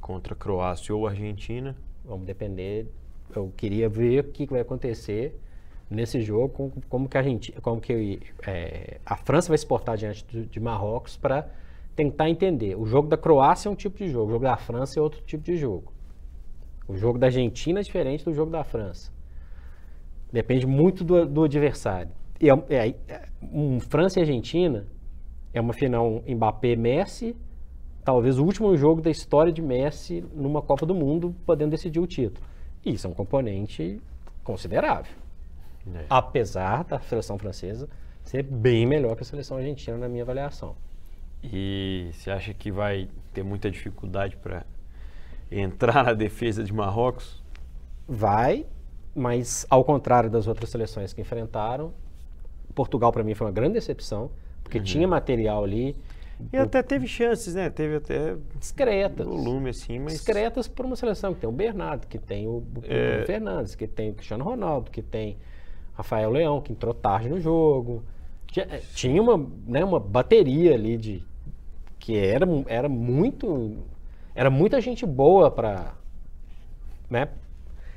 Contra 0.00 0.34
Croácia 0.34 0.92
ou 0.92 1.06
Argentina? 1.06 1.76
Vamos 2.04 2.26
depender. 2.26 2.88
Eu 3.36 3.52
queria 3.56 3.88
ver 3.88 4.24
o 4.24 4.32
que 4.32 4.46
vai 4.46 4.62
acontecer 4.62 5.40
nesse 5.88 6.20
jogo, 6.22 6.48
como, 6.48 6.72
como 6.88 7.08
que 7.08 7.18
a 7.18 7.22
gente, 7.22 7.52
como 7.62 7.80
que 7.80 8.20
é, 8.48 8.98
a 9.06 9.16
França 9.16 9.48
vai 9.48 9.58
se 9.58 9.64
portar 9.64 9.96
diante 9.96 10.26
de, 10.26 10.44
de 10.44 10.58
Marrocos 10.58 11.16
para 11.16 11.48
tentar 11.94 12.28
entender. 12.28 12.74
O 12.74 12.84
jogo 12.84 13.06
da 13.06 13.16
Croácia 13.16 13.68
é 13.68 13.70
um 13.70 13.76
tipo 13.76 13.96
de 13.96 14.08
jogo, 14.08 14.26
o 14.26 14.32
jogo 14.32 14.44
da 14.44 14.56
França 14.56 14.98
é 14.98 15.02
outro 15.02 15.22
tipo 15.22 15.44
de 15.44 15.56
jogo. 15.56 15.99
O 16.88 16.96
jogo 16.96 17.18
da 17.18 17.26
Argentina 17.26 17.80
é 17.80 17.82
diferente 17.82 18.24
do 18.24 18.32
jogo 18.32 18.50
da 18.50 18.64
França. 18.64 19.12
Depende 20.32 20.66
muito 20.66 21.04
do, 21.04 21.26
do 21.26 21.44
adversário. 21.44 22.12
E 22.40 22.48
é, 22.48 22.54
é, 22.68 22.94
é, 23.08 23.28
um 23.42 23.80
França 23.80 24.18
e 24.18 24.22
Argentina 24.22 24.86
é 25.52 25.60
uma 25.60 25.72
final 25.72 26.22
Mbappé-Messi, 26.26 27.36
talvez 28.04 28.38
o 28.38 28.44
último 28.44 28.76
jogo 28.76 29.00
da 29.00 29.10
história 29.10 29.52
de 29.52 29.60
Messi 29.60 30.24
numa 30.34 30.62
Copa 30.62 30.86
do 30.86 30.94
Mundo, 30.94 31.34
podendo 31.44 31.70
decidir 31.70 32.00
o 32.00 32.06
título. 32.06 32.46
Isso 32.84 33.06
é 33.06 33.10
um 33.10 33.14
componente 33.14 34.00
considerável. 34.42 35.12
É. 35.94 36.04
Apesar 36.08 36.84
da 36.84 37.00
seleção 37.00 37.38
francesa 37.38 37.88
ser 38.24 38.42
bem 38.42 38.86
melhor 38.86 39.16
que 39.16 39.22
a 39.22 39.26
seleção 39.26 39.56
argentina 39.56 39.96
na 39.96 40.08
minha 40.08 40.22
avaliação. 40.22 40.76
E 41.42 42.10
você 42.12 42.30
acha 42.30 42.54
que 42.54 42.70
vai 42.70 43.08
ter 43.32 43.42
muita 43.42 43.70
dificuldade 43.70 44.36
para 44.36 44.64
entrar 45.50 46.04
na 46.04 46.12
defesa 46.12 46.62
de 46.62 46.72
Marrocos? 46.72 47.42
Vai, 48.06 48.66
mas 49.14 49.66
ao 49.68 49.84
contrário 49.84 50.30
das 50.30 50.46
outras 50.46 50.70
seleções 50.70 51.12
que 51.12 51.20
enfrentaram, 51.20 51.92
Portugal 52.74 53.12
para 53.12 53.22
mim 53.22 53.34
foi 53.34 53.46
uma 53.46 53.52
grande 53.52 53.74
decepção, 53.74 54.30
porque 54.62 54.78
uhum. 54.78 54.84
tinha 54.84 55.08
material 55.08 55.64
ali. 55.64 55.96
E 56.52 56.56
até 56.56 56.82
teve 56.82 57.06
chances, 57.06 57.54
né? 57.54 57.68
Teve 57.68 57.96
até 57.96 58.34
discretas. 58.58 59.26
volume, 59.26 59.70
assim, 59.70 59.98
mas... 59.98 60.14
Discretas 60.14 60.66
por 60.66 60.86
uma 60.86 60.96
seleção 60.96 61.34
que 61.34 61.40
tem 61.40 61.48
o 61.48 61.52
Bernardo, 61.52 62.06
que 62.06 62.18
tem 62.18 62.46
o, 62.46 62.62
o 62.62 62.82
É. 62.84 63.24
Fernandes, 63.26 63.74
que 63.74 63.86
tem 63.86 64.10
o 64.10 64.14
Cristiano 64.14 64.42
Ronaldo, 64.42 64.90
que 64.90 65.02
tem 65.02 65.36
Rafael 65.92 66.30
Leão, 66.30 66.62
que 66.62 66.72
entrou 66.72 66.94
tarde 66.94 67.28
no 67.28 67.38
jogo. 67.38 68.02
Tinha, 68.46 68.66
eh, 68.70 68.80
tinha 68.94 69.20
uma, 69.20 69.46
né, 69.66 69.84
uma 69.84 70.00
bateria 70.00 70.74
ali 70.74 70.96
de 70.96 71.22
que 71.98 72.16
era, 72.16 72.46
era 72.66 72.88
muito 72.88 73.76
era 74.40 74.48
muita 74.48 74.80
gente 74.80 75.04
boa 75.04 75.50
para 75.50 75.92
né? 77.10 77.28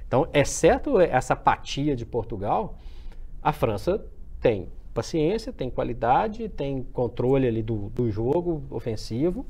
Então, 0.06 0.28
exceto 0.34 1.00
essa 1.00 1.36
apatia 1.36 1.96
de 1.96 2.06
Portugal, 2.06 2.76
a 3.42 3.54
França 3.54 4.06
tem 4.42 4.68
paciência, 4.94 5.54
tem 5.54 5.70
qualidade, 5.70 6.50
tem 6.50 6.84
controle 6.84 7.48
ali 7.48 7.64
do, 7.64 7.90
do 7.92 8.12
jogo 8.12 8.62
ofensivo, 8.70 9.46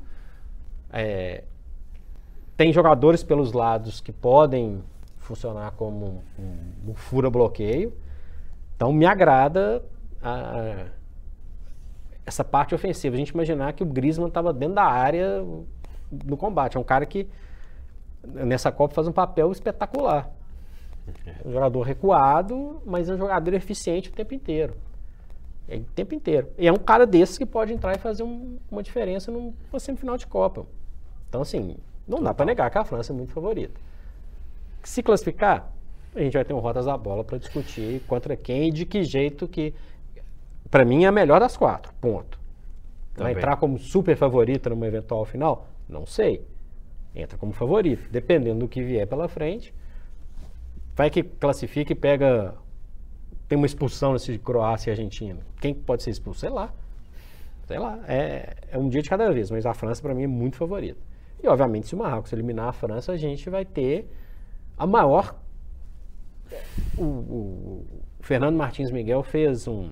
é, 0.92 1.42
tem 2.56 2.72
jogadores 2.72 3.24
pelos 3.24 3.52
lados 3.52 4.00
que 4.00 4.12
podem 4.12 4.80
funcionar 5.18 5.72
como 5.72 6.22
um, 6.38 6.90
um, 6.90 6.94
fura-bloqueio. 6.94 7.92
Então, 8.76 8.92
me 8.92 9.04
agrada 9.04 9.82
a- 10.22 10.86
essa 12.24 12.44
parte 12.44 12.72
ofensiva. 12.72 13.16
A 13.16 13.18
gente 13.18 13.30
imaginar 13.30 13.72
que 13.72 13.82
o 13.82 13.86
Griezmann 13.86 14.28
estava 14.28 14.52
dentro 14.52 14.76
da 14.76 14.84
área 14.84 15.44
no 16.24 16.36
combate. 16.36 16.76
É 16.76 16.80
um 16.80 16.84
cara 16.84 17.04
que 17.06 17.28
nessa 18.22 18.70
Copa 18.72 18.94
faz 18.94 19.06
um 19.06 19.12
papel 19.12 19.50
espetacular. 19.52 20.30
Um 21.44 21.52
jogador 21.52 21.82
recuado, 21.82 22.80
mas 22.86 23.08
é 23.08 23.14
um 23.14 23.18
jogador 23.18 23.54
eficiente 23.54 24.08
o 24.08 24.12
tempo 24.12 24.34
inteiro. 24.34 24.74
É 25.68 25.76
o 25.76 25.84
tempo 25.94 26.14
inteiro. 26.14 26.48
E 26.58 26.66
é 26.66 26.72
um 26.72 26.76
cara 26.76 27.06
desses 27.06 27.38
que 27.38 27.46
pode 27.46 27.72
entrar 27.72 27.94
e 27.94 27.98
fazer 27.98 28.22
um- 28.22 28.58
uma 28.70 28.82
diferença 28.82 29.30
numa 29.30 29.78
semifinal 29.78 30.16
de 30.16 30.26
Copa. 30.26 30.66
Então, 31.28 31.40
assim, 31.42 31.76
não 32.06 32.22
dá 32.22 32.34
para 32.34 32.44
negar 32.46 32.70
que 32.70 32.78
a 32.78 32.84
França 32.84 33.12
é 33.12 33.16
muito 33.16 33.32
favorita. 33.32 33.80
Se 34.82 35.02
classificar, 35.02 35.72
a 36.14 36.20
gente 36.20 36.34
vai 36.34 36.44
ter 36.44 36.52
um 36.52 36.58
Rotas 36.58 36.84
da 36.86 36.96
Bola 36.96 37.24
para 37.24 37.38
discutir 37.38 38.00
contra 38.06 38.36
quem 38.36 38.68
e 38.68 38.70
de 38.70 38.84
que 38.84 39.02
jeito 39.02 39.48
que. 39.48 39.74
Para 40.70 40.84
mim, 40.84 41.04
é 41.04 41.08
a 41.08 41.12
melhor 41.12 41.40
das 41.40 41.56
quatro. 41.56 41.92
Ponto. 42.00 42.38
Vai 43.16 43.32
entrar 43.32 43.56
como 43.56 43.78
super 43.78 44.16
favorita 44.16 44.68
numa 44.70 44.86
eventual 44.86 45.24
final? 45.24 45.66
Não 45.88 46.06
sei. 46.06 46.44
Entra 47.14 47.38
como 47.38 47.52
favorito. 47.52 48.08
Dependendo 48.10 48.60
do 48.60 48.68
que 48.68 48.82
vier 48.82 49.06
pela 49.06 49.28
frente. 49.28 49.72
Vai 50.96 51.10
que 51.10 51.22
classifica 51.22 51.92
e 51.92 51.96
pega. 51.96 52.54
Tem 53.48 53.56
uma 53.56 53.66
expulsão 53.66 54.12
nesse 54.12 54.38
Croácia 54.38 54.90
e 54.90 54.92
Argentina. 54.92 55.40
Quem 55.60 55.74
pode 55.74 56.02
ser 56.02 56.10
expulso? 56.10 56.40
Sei 56.40 56.50
lá. 56.50 56.72
Sei 57.66 57.78
lá. 57.78 57.98
É, 58.08 58.56
é 58.72 58.78
um 58.78 58.88
dia 58.88 59.02
de 59.02 59.08
cada 59.08 59.30
vez, 59.32 59.50
mas 59.50 59.66
a 59.66 59.74
França, 59.74 60.00
para 60.02 60.14
mim, 60.14 60.22
é 60.24 60.26
muito 60.26 60.56
favorita. 60.56 60.98
E, 61.42 61.48
obviamente, 61.48 61.86
se 61.88 61.94
o 61.94 61.98
Marrocos 61.98 62.32
eliminar 62.32 62.68
a 62.68 62.72
França, 62.72 63.12
a 63.12 63.16
gente 63.16 63.50
vai 63.50 63.64
ter 63.64 64.08
a 64.78 64.86
maior. 64.86 65.36
O, 66.96 67.02
o- 67.02 67.86
o 68.20 68.22
Fernando 68.22 68.56
Martins 68.56 68.90
Miguel 68.90 69.22
fez 69.22 69.66
um, 69.68 69.90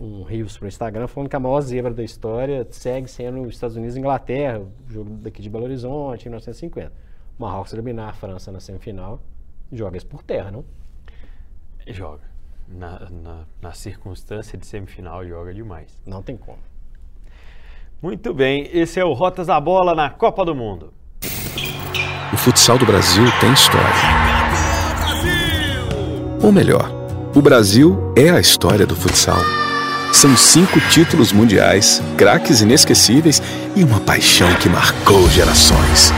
um 0.00 0.22
Rios 0.22 0.56
para 0.56 0.64
o 0.64 0.68
Instagram 0.68 1.06
falando 1.06 1.28
que 1.28 1.36
a 1.36 1.40
maior 1.40 1.60
zebra 1.60 1.92
da 1.92 2.02
história 2.02 2.66
segue 2.70 3.06
sendo 3.06 3.42
os 3.42 3.54
Estados 3.54 3.76
Unidos 3.76 3.94
e 3.94 3.98
Inglaterra, 3.98 4.60
o 4.60 4.72
jogo 4.88 5.10
daqui 5.18 5.42
de 5.42 5.50
Belo 5.50 5.64
Horizonte, 5.64 6.22
em 6.22 6.30
1950. 6.30 6.90
O 7.38 7.42
Marrocos 7.42 7.72
eliminar 7.74 8.08
a 8.08 8.12
França 8.14 8.50
na 8.50 8.60
semifinal, 8.60 9.20
joga 9.70 9.98
isso 9.98 10.06
por 10.06 10.22
terra, 10.22 10.50
não? 10.50 10.64
Joga. 11.86 12.30
Na, 12.66 13.10
na, 13.10 13.44
na 13.60 13.72
circunstância 13.72 14.56
de 14.56 14.64
semifinal, 14.64 15.26
joga 15.26 15.52
demais. 15.52 16.00
Não 16.06 16.22
tem 16.22 16.36
como. 16.36 16.58
Muito 18.00 18.32
bem, 18.32 18.70
esse 18.72 18.98
é 18.98 19.04
o 19.04 19.12
Rotas 19.12 19.48
da 19.48 19.60
Bola 19.60 19.94
na 19.94 20.08
Copa 20.08 20.44
do 20.44 20.54
Mundo. 20.54 20.94
O 22.32 22.36
futsal 22.36 22.78
do 22.78 22.86
Brasil 22.86 23.24
tem 23.40 23.52
história. 23.52 23.86
Ou 26.42 26.50
melhor, 26.50 26.90
o 27.36 27.42
Brasil 27.42 28.14
é 28.16 28.30
a 28.30 28.40
história 28.40 28.86
do 28.86 28.96
futsal. 28.96 29.69
São 30.12 30.36
cinco 30.36 30.80
títulos 30.90 31.32
mundiais, 31.32 32.02
craques 32.16 32.60
inesquecíveis 32.60 33.40
e 33.74 33.84
uma 33.84 34.00
paixão 34.00 34.52
que 34.56 34.68
marcou 34.68 35.28
gerações. 35.30 36.12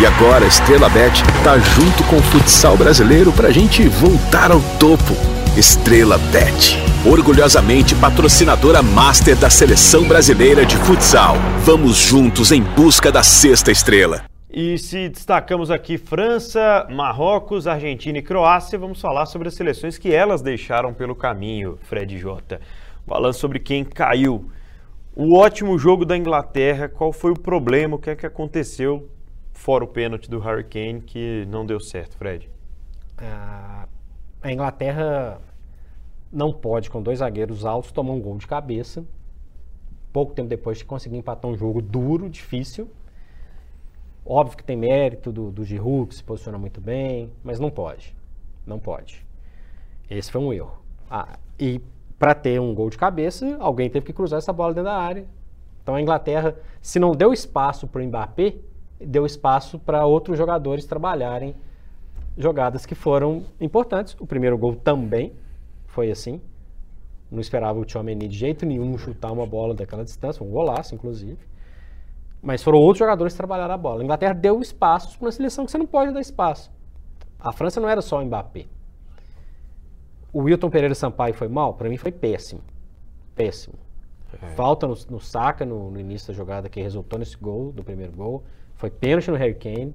E 0.00 0.06
agora 0.06 0.44
a 0.44 0.48
Estrela 0.48 0.88
Bet 0.88 1.22
tá 1.44 1.58
junto 1.58 2.04
com 2.04 2.16
o 2.16 2.22
futsal 2.22 2.76
brasileiro 2.76 3.32
pra 3.32 3.50
gente 3.50 3.86
voltar 3.88 4.50
ao 4.50 4.60
topo. 4.78 5.14
Estrela 5.56 6.18
Bet, 6.32 6.78
orgulhosamente 7.04 7.94
patrocinadora 7.96 8.82
master 8.82 9.36
da 9.36 9.50
seleção 9.50 10.04
brasileira 10.04 10.64
de 10.64 10.76
futsal. 10.76 11.36
Vamos 11.64 11.96
juntos 11.96 12.50
em 12.50 12.62
busca 12.62 13.12
da 13.12 13.22
sexta 13.22 13.70
estrela. 13.70 14.24
E 14.50 14.78
se 14.78 15.08
destacamos 15.08 15.70
aqui 15.70 15.98
França, 15.98 16.86
Marrocos, 16.90 17.66
Argentina 17.66 18.18
e 18.18 18.22
Croácia, 18.22 18.78
vamos 18.78 19.00
falar 19.00 19.26
sobre 19.26 19.48
as 19.48 19.54
seleções 19.54 19.98
que 19.98 20.12
elas 20.12 20.40
deixaram 20.40 20.94
pelo 20.94 21.14
caminho, 21.14 21.78
Fred 21.88 22.16
Jota. 22.18 22.60
Falando 23.08 23.34
sobre 23.34 23.58
quem 23.58 23.84
caiu. 23.84 24.50
O 25.16 25.34
ótimo 25.34 25.78
jogo 25.78 26.04
da 26.04 26.16
Inglaterra, 26.16 26.88
qual 26.88 27.12
foi 27.12 27.32
o 27.32 27.38
problema, 27.38 27.96
o 27.96 27.98
que 27.98 28.10
é 28.10 28.14
que 28.14 28.26
aconteceu, 28.26 29.10
fora 29.52 29.82
o 29.82 29.88
pênalti 29.88 30.30
do 30.30 30.38
Harry 30.38 30.62
Kane, 30.62 31.00
que 31.00 31.44
não 31.48 31.66
deu 31.66 31.80
certo, 31.80 32.16
Fred? 32.16 32.48
a 33.16 33.88
a 34.40 34.52
Inglaterra 34.52 35.40
não 36.32 36.52
pode, 36.52 36.90
com 36.90 37.02
dois 37.02 37.18
zagueiros 37.18 37.64
altos, 37.64 37.90
tomar 37.90 38.12
um 38.12 38.20
gol 38.20 38.36
de 38.38 38.46
cabeça. 38.46 39.04
Pouco 40.12 40.32
tempo 40.32 40.48
depois 40.48 40.78
de 40.78 40.84
conseguir 40.84 41.16
empatar 41.16 41.50
um 41.50 41.56
jogo 41.56 41.82
duro, 41.82 42.28
difícil. 42.30 42.88
Óbvio 44.24 44.56
que 44.56 44.64
tem 44.64 44.76
mérito 44.76 45.32
do, 45.32 45.50
do 45.50 45.64
Giroud, 45.64 46.08
que 46.08 46.14
se 46.14 46.22
posiciona 46.22 46.58
muito 46.58 46.80
bem, 46.80 47.30
mas 47.42 47.58
não 47.58 47.70
pode. 47.70 48.14
Não 48.66 48.78
pode. 48.78 49.26
Esse 50.08 50.30
foi 50.30 50.40
um 50.40 50.52
erro. 50.52 50.78
Ah, 51.10 51.38
e 51.58 51.80
para 52.18 52.34
ter 52.34 52.60
um 52.60 52.74
gol 52.74 52.90
de 52.90 52.98
cabeça, 52.98 53.56
alguém 53.60 53.88
teve 53.88 54.06
que 54.06 54.12
cruzar 54.12 54.38
essa 54.38 54.52
bola 54.52 54.74
dentro 54.74 54.90
da 54.90 54.96
área. 54.96 55.24
Então 55.82 55.94
a 55.94 56.02
Inglaterra, 56.02 56.56
se 56.82 56.98
não 56.98 57.12
deu 57.12 57.32
espaço 57.32 57.86
para 57.86 58.02
o 58.02 58.04
Mbappé, 58.04 58.56
deu 59.00 59.24
espaço 59.24 59.78
para 59.78 60.04
outros 60.04 60.36
jogadores 60.36 60.84
trabalharem 60.84 61.54
jogadas 62.36 62.84
que 62.84 62.94
foram 62.94 63.44
importantes. 63.60 64.16
O 64.18 64.26
primeiro 64.26 64.58
gol 64.58 64.74
também 64.74 65.32
foi 65.86 66.10
assim. 66.10 66.40
Não 67.30 67.40
esperava 67.40 67.78
o 67.78 67.84
Tchouameni 67.84 68.26
de 68.26 68.36
jeito 68.36 68.66
nenhum 68.66 68.96
chutar 68.98 69.30
uma 69.32 69.46
bola 69.46 69.74
daquela 69.74 70.04
distância, 70.04 70.44
um 70.44 70.50
golaço, 70.50 70.94
inclusive. 70.94 71.38
Mas 72.42 72.62
foram 72.62 72.78
outros 72.78 72.98
jogadores 72.98 73.32
que 73.32 73.36
trabalharam 73.36 73.74
a 73.74 73.78
bola. 73.78 74.00
A 74.00 74.04
Inglaterra 74.04 74.32
deu 74.32 74.60
espaços 74.60 75.16
para 75.16 75.26
uma 75.26 75.32
seleção 75.32 75.64
que 75.64 75.70
você 75.70 75.78
não 75.78 75.86
pode 75.86 76.12
dar 76.12 76.20
espaço. 76.20 76.70
A 77.38 77.52
França 77.52 77.80
não 77.80 77.88
era 77.88 78.00
só 78.00 78.20
o 78.20 78.24
Mbappé. 78.24 78.66
O 80.38 80.42
Wilton 80.42 80.70
Pereira 80.70 80.94
Sampaio 80.94 81.34
foi 81.34 81.48
mal? 81.48 81.74
Para 81.74 81.88
mim 81.88 81.96
foi 81.96 82.12
péssimo. 82.12 82.60
Péssimo. 83.34 83.74
Falta 84.54 84.86
no, 84.86 84.96
no 85.10 85.18
Saka 85.18 85.64
no, 85.66 85.90
no 85.90 85.98
início 85.98 86.28
da 86.28 86.32
jogada 86.32 86.68
que 86.68 86.80
resultou 86.80 87.18
nesse 87.18 87.36
gol, 87.36 87.72
do 87.72 87.82
primeiro 87.82 88.12
gol. 88.12 88.44
Foi 88.76 88.88
pênalti 88.88 89.32
no 89.32 89.36
Harry 89.36 89.56
Kane. 89.56 89.92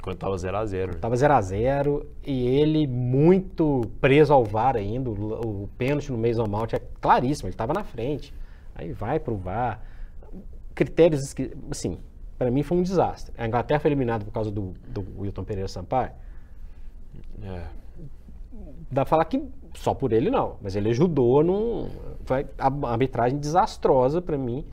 Quando 0.00 0.16
tava 0.16 0.36
0x0. 0.36 0.86
né? 0.86 0.92
Tava 0.94 1.14
0 1.14 1.34
a 1.34 1.42
0 1.42 2.06
e 2.24 2.46
ele 2.46 2.86
muito 2.86 3.82
preso 4.00 4.32
ao 4.32 4.42
VAR 4.42 4.74
ainda. 4.74 5.10
O, 5.10 5.64
o 5.64 5.68
pênalti 5.76 6.10
no 6.10 6.16
Mason 6.16 6.46
Mount 6.46 6.72
é 6.72 6.80
claríssimo, 6.98 7.48
ele 7.48 7.52
estava 7.52 7.74
na 7.74 7.84
frente. 7.84 8.32
Aí 8.74 8.90
vai 8.90 9.20
pro 9.20 9.36
VAR. 9.36 9.82
Critérios, 10.74 11.34
assim, 11.70 11.98
para 12.38 12.50
mim 12.50 12.62
foi 12.62 12.78
um 12.78 12.82
desastre. 12.82 13.34
A 13.36 13.46
Inglaterra 13.46 13.80
foi 13.80 13.90
eliminada 13.90 14.24
por 14.24 14.32
causa 14.32 14.50
do, 14.50 14.72
do 14.88 15.04
Wilton 15.18 15.44
Pereira 15.44 15.68
Sampaio. 15.68 16.12
É. 17.42 17.85
Dá 18.90 19.02
pra 19.02 19.10
falar 19.10 19.24
que 19.24 19.42
só 19.74 19.94
por 19.94 20.12
ele 20.12 20.30
não, 20.30 20.56
mas 20.62 20.76
ele 20.76 20.90
ajudou 20.90 21.42
num. 21.42 21.88
Foi 22.24 22.46
a 22.58 22.66
a 22.66 22.90
arbitragem 22.90 23.38
desastrosa 23.38 24.22
para 24.22 24.38
mim 24.38 24.64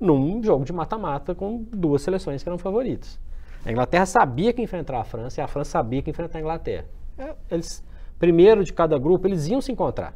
num 0.00 0.42
jogo 0.42 0.64
de 0.64 0.72
mata-mata 0.72 1.34
com 1.34 1.64
duas 1.72 2.02
seleções 2.02 2.42
que 2.42 2.48
eram 2.48 2.58
favoritas. 2.58 3.18
A 3.64 3.72
Inglaterra 3.72 4.06
sabia 4.06 4.52
que 4.52 4.62
enfrentar 4.62 5.00
a 5.00 5.04
França 5.04 5.40
e 5.40 5.42
a 5.42 5.48
França 5.48 5.70
sabia 5.70 6.00
que 6.00 6.10
enfrentar 6.10 6.38
a 6.38 6.40
Inglaterra. 6.40 6.86
É, 7.18 7.34
Eles, 7.50 7.84
primeiro 8.18 8.62
de 8.62 8.72
cada 8.72 8.96
grupo, 8.98 9.26
eles 9.26 9.48
iam 9.48 9.60
se 9.60 9.72
encontrar. 9.72 10.14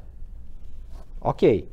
Ok. 1.20 1.68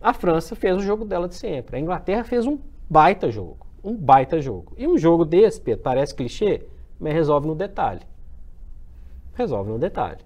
A 0.00 0.14
França 0.14 0.56
fez 0.56 0.76
o 0.76 0.80
jogo 0.80 1.04
dela 1.04 1.28
de 1.28 1.34
sempre. 1.34 1.76
A 1.76 1.80
Inglaterra 1.80 2.24
fez 2.24 2.46
um 2.46 2.58
baita 2.88 3.30
jogo. 3.30 3.66
Um 3.84 3.94
baita 3.94 4.40
jogo. 4.40 4.72
E 4.78 4.86
um 4.86 4.96
jogo 4.96 5.24
desse, 5.24 5.60
Pedro, 5.60 5.82
parece 5.82 6.14
clichê, 6.14 6.66
mas 6.98 7.12
resolve 7.12 7.46
no 7.46 7.54
detalhe 7.54 8.02
resolve 9.38 9.70
no 9.70 9.78
detalhe. 9.78 10.18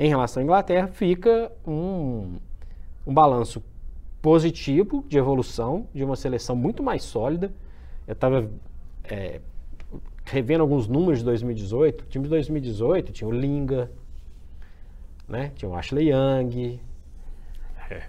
Em 0.00 0.08
relação 0.08 0.40
à 0.40 0.44
Inglaterra, 0.44 0.86
fica 0.86 1.50
um, 1.66 2.36
um 3.04 3.12
balanço 3.12 3.60
positivo 4.22 5.04
de 5.08 5.18
evolução 5.18 5.88
de 5.92 6.04
uma 6.04 6.14
seleção 6.14 6.54
muito 6.54 6.84
mais 6.84 7.02
sólida. 7.02 7.52
Eu 8.06 8.12
estava 8.12 8.48
revendo 10.24 10.62
alguns 10.62 10.86
números 10.86 11.18
de 11.18 11.24
2018. 11.24 12.02
O 12.02 12.06
time 12.06 12.24
de 12.24 12.30
2018 12.30 13.12
tinha 13.12 13.26
o 13.26 13.32
Linga, 13.32 13.90
né? 15.28 15.50
tinha 15.56 15.68
o 15.68 15.74
Ashley 15.74 16.10
Young, 16.12 16.80
É. 17.90 18.02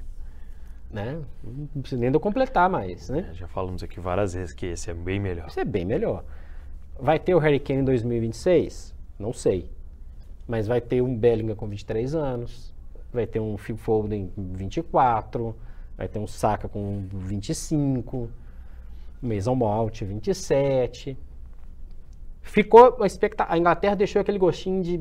né? 0.91 1.19
Não 1.43 1.81
precisa 1.81 1.99
nem 1.99 2.11
de 2.11 2.17
eu 2.17 2.21
completar 2.21 2.69
mais, 2.69 3.09
né? 3.09 3.29
É, 3.31 3.33
já 3.33 3.47
falamos 3.47 3.81
aqui 3.81 3.99
várias 3.99 4.35
vezes 4.35 4.53
que 4.53 4.67
esse 4.67 4.91
é 4.91 4.93
bem 4.93 5.19
melhor. 5.19 5.47
Isso 5.47 5.59
é 5.59 5.65
bem 5.65 5.85
melhor. 5.85 6.23
Vai 6.99 7.17
ter 7.17 7.33
o 7.33 7.39
Harry 7.39 7.59
Kane 7.59 7.79
em 7.79 7.85
2026? 7.85 8.93
Não 9.17 9.33
sei. 9.33 9.71
Mas 10.49 10.65
vai 10.65 10.81
ter 10.81 10.99
um 11.03 11.15
Bellingham 11.15 11.55
com 11.55 11.67
23 11.67 12.15
anos, 12.15 12.73
vai 13.13 13.27
ter 13.27 13.39
um 13.39 13.55
Phil 13.55 13.77
Foden 13.77 14.31
com 14.35 14.51
24, 14.51 15.55
vai 15.95 16.07
ter 16.07 16.17
um 16.17 16.25
Saka 16.25 16.67
com 16.67 17.07
25, 17.13 18.27
Mason 19.21 19.53
Mount 19.53 20.01
27. 20.01 21.15
Ficou 22.41 22.97
a 22.99 23.05
expectativa. 23.05 23.53
A 23.53 23.59
Inglaterra 23.59 23.93
deixou 23.93 24.19
aquele 24.19 24.39
gostinho 24.39 24.81
de 24.81 24.99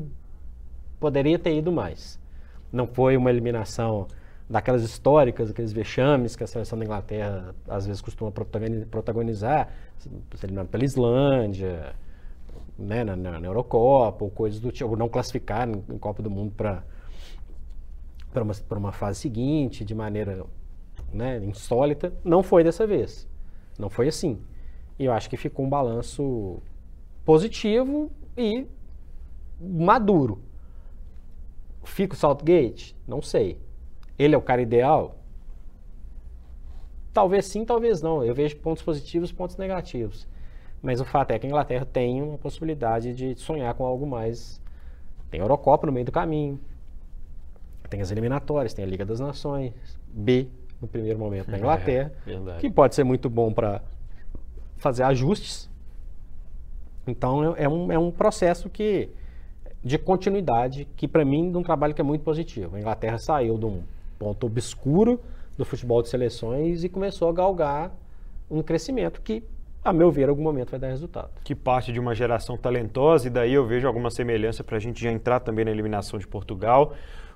poderia 0.99 1.39
ter 1.39 1.57
ido 1.57 1.71
mais. 1.71 2.19
Não 2.71 2.85
foi 2.85 3.17
uma 3.17 3.31
eliminação 3.31 4.07
daquelas 4.47 4.83
históricas, 4.83 5.49
aqueles 5.49 5.71
vexames 5.71 6.35
que 6.35 6.43
a 6.43 6.47
seleção 6.47 6.77
da 6.77 6.85
Inglaterra 6.85 7.55
às 7.67 7.87
vezes 7.87 8.03
costuma 8.03 8.31
protagonizar, 8.31 9.69
se 9.97 10.11
eliminado 10.43 10.67
pela 10.67 10.83
Islândia, 10.83 11.95
né, 12.79 13.03
na, 13.03 13.15
na, 13.15 13.47
Eurocopa, 13.47 14.23
ou 14.23 14.31
coisas 14.31 14.59
do 14.59 14.71
tipo, 14.71 14.89
ou 14.89 14.97
não 14.97 15.09
classificar 15.09 15.67
em, 15.67 15.83
em 15.89 15.97
Copa 15.97 16.23
do 16.23 16.29
Mundo 16.29 16.53
para 16.55 16.83
para 18.31 18.43
uma, 18.43 18.53
uma 18.71 18.91
fase 18.91 19.19
seguinte, 19.19 19.83
de 19.83 19.95
maneira 19.95 20.45
né, 21.11 21.43
insólita. 21.43 22.13
Não 22.23 22.43
foi 22.43 22.63
dessa 22.63 22.85
vez. 22.85 23.27
Não 23.77 23.89
foi 23.89 24.07
assim. 24.07 24.39
E 24.97 25.05
eu 25.05 25.13
acho 25.13 25.29
que 25.29 25.37
ficou 25.37 25.65
um 25.65 25.69
balanço 25.69 26.61
positivo 27.25 28.11
e 28.37 28.67
maduro. 29.59 30.41
Fica 31.83 32.13
o 32.13 32.17
Saltgate? 32.17 32.95
Não 33.07 33.21
sei. 33.21 33.59
Ele 34.17 34.35
é 34.35 34.37
o 34.37 34.41
cara 34.41 34.61
ideal? 34.61 35.15
Talvez 37.13 37.45
sim, 37.45 37.65
talvez 37.65 38.01
não. 38.01 38.23
Eu 38.23 38.35
vejo 38.35 38.57
pontos 38.57 38.83
positivos, 38.83 39.31
pontos 39.31 39.57
negativos. 39.57 40.27
Mas 40.81 41.01
o 41.01 41.05
fato 41.05 41.31
é 41.31 41.39
que 41.39 41.45
a 41.45 41.49
Inglaterra 41.49 41.85
tem 41.85 42.21
uma 42.21 42.37
possibilidade 42.37 43.13
de 43.13 43.35
sonhar 43.35 43.73
com 43.73 43.85
algo 43.85 44.07
mais. 44.07 44.61
Tem 45.29 45.39
a 45.39 45.43
Eurocopa 45.43 45.85
no 45.85 45.93
meio 45.93 46.05
do 46.05 46.11
caminho. 46.11 46.59
Tem 47.89 48.01
as 48.01 48.11
eliminatórias, 48.11 48.73
tem 48.73 48.85
a 48.85 48.87
Liga 48.87 49.03
das 49.03 49.19
Nações, 49.19 49.73
B 50.07 50.47
no 50.79 50.87
primeiro 50.87 51.19
momento 51.19 51.49
na 51.49 51.57
Inglaterra, 51.59 52.11
é, 52.25 52.59
que 52.59 52.69
pode 52.69 52.95
ser 52.95 53.03
muito 53.03 53.29
bom 53.29 53.51
para 53.51 53.81
fazer 54.77 55.03
ajustes. 55.03 55.69
Então 57.05 57.55
é, 57.55 57.63
é 57.63 57.69
um, 57.69 57.91
é 57.91 57.97
um 57.99 58.11
processo 58.11 58.69
que 58.69 59.09
de 59.83 59.97
continuidade, 59.97 60.87
que 60.95 61.07
para 61.07 61.23
mim 61.23 61.51
é 61.53 61.57
um 61.57 61.63
trabalho 61.63 61.93
que 61.93 62.01
é 62.01 62.03
muito 62.03 62.23
positivo. 62.23 62.75
A 62.75 62.79
Inglaterra 62.79 63.17
saiu 63.17 63.57
de 63.57 63.65
um 63.65 63.83
ponto 64.17 64.45
obscuro 64.45 65.19
do 65.57 65.65
futebol 65.65 66.01
de 66.01 66.09
seleções 66.09 66.83
e 66.83 66.89
começou 66.89 67.29
a 67.29 67.33
galgar 67.33 67.91
um 68.49 68.61
crescimento 68.61 69.21
que, 69.21 69.43
a 69.83 69.93
meu 69.93 70.11
ver, 70.11 70.29
algum 70.29 70.43
momento 70.43 70.71
vai 70.71 70.79
dar 70.79 70.87
resultado. 70.87 71.29
Que 71.43 71.55
parte 71.55 71.91
de 71.91 71.99
uma 71.99 72.13
geração 72.13 72.57
talentosa, 72.57 73.27
e 73.27 73.29
daí 73.29 73.53
eu 73.53 73.65
vejo 73.65 73.87
alguma 73.87 74.09
semelhança 74.11 74.63
para 74.63 74.77
a 74.77 74.79
gente 74.79 75.01
já 75.01 75.11
entrar 75.11 75.39
também 75.39 75.63
na 75.63 75.71
eliminação 75.71 76.19
de 76.19 76.27
Portugal. 76.27 76.93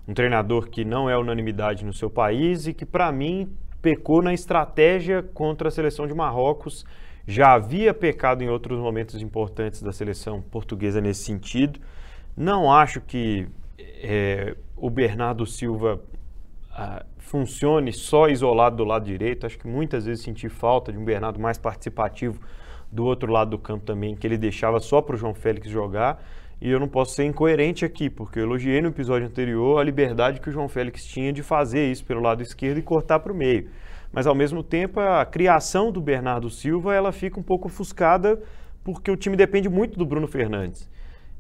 Um 0.08 0.14
treinador 0.14 0.70
que 0.70 0.84
não 0.84 1.10
é 1.10 1.18
unanimidade 1.18 1.86
no 1.86 1.94
seu 1.94 2.10
país 2.10 2.68
e 2.68 2.74
que, 2.74 2.86
para 2.86 3.12
mim, 3.12 3.50
pecou 3.82 4.22
na 4.22 4.34
estratégia 4.34 5.24
contra 5.24 5.70
a 5.70 5.72
seleção 5.72 6.06
de 6.06 6.14
Marrocos. 6.14 6.86
Já 7.26 7.54
havia 7.54 7.94
pecado 7.94 8.44
em 8.44 8.50
outros 8.50 8.78
momentos 8.78 9.22
importantes 9.22 9.82
da 9.82 9.94
seleção 9.94 10.42
portuguesa 10.42 11.00
nesse 11.00 11.24
sentido. 11.24 11.80
Não 12.36 12.70
acho 12.72 13.00
que 13.00 13.48
é, 13.78 14.56
o 14.76 14.90
Bernardo 14.90 15.46
Silva 15.46 16.02
ah, 16.72 17.06
funcione 17.24 17.92
só 17.92 18.28
isolado 18.28 18.78
do 18.78 18.84
lado 18.84 19.06
direito. 19.06 19.46
Acho 19.46 19.58
que 19.58 19.68
muitas 19.68 20.06
vezes 20.06 20.24
senti 20.24 20.50
falta 20.50 20.92
de 20.92 20.98
um 20.98 21.04
Bernardo 21.04 21.40
mais 21.40 21.58
participativo 21.58 22.40
do 22.92 23.06
outro 23.06 23.32
lado 23.32 23.52
do 23.52 23.58
campo 23.58 23.86
também, 23.86 24.16
que 24.16 24.28
ele 24.28 24.38
deixava 24.38 24.80
só 24.80 25.02
para 25.02 25.16
o 25.16 25.18
João 25.18 25.34
Félix 25.34 25.68
jogar. 25.70 26.24
E 26.62 26.70
eu 26.70 26.80
não 26.80 26.88
posso 26.88 27.16
ser 27.16 27.26
incoerente 27.26 27.84
aqui, 27.84 28.10
porque 28.10 28.40
eu 28.40 28.44
elogiei 28.44 28.82
no 28.82 28.90
episódio 28.90 29.28
anterior 29.28 29.80
a 29.80 29.84
liberdade 29.84 30.40
que 30.40 30.50
o 30.50 30.52
João 30.52 30.70
Félix 30.70 31.04
tinha 31.04 31.34
de 31.34 31.42
fazer 31.42 31.92
isso 31.92 32.06
pelo 32.06 32.22
lado 32.22 32.42
esquerdo 32.42 32.78
e 32.78 32.82
cortar 32.82 33.20
para 33.20 33.34
o 33.34 33.36
meio. 33.36 33.70
Mas 34.14 34.28
ao 34.28 34.36
mesmo 34.36 34.64
tempo 34.64 35.00
a 35.00 35.26
criação 35.26 35.92
do 35.92 36.00
Bernardo 36.00 36.50
Silva 36.50 36.94
ela 36.94 37.12
fica 37.12 37.40
um 37.40 37.44
pouco 37.44 37.68
ofuscada 37.68 38.40
porque 38.84 39.10
o 39.10 39.18
time 39.18 39.36
depende 39.36 39.68
muito 39.68 39.98
do 39.98 40.06
Bruno 40.06 40.28
Fernandes. 40.28 40.90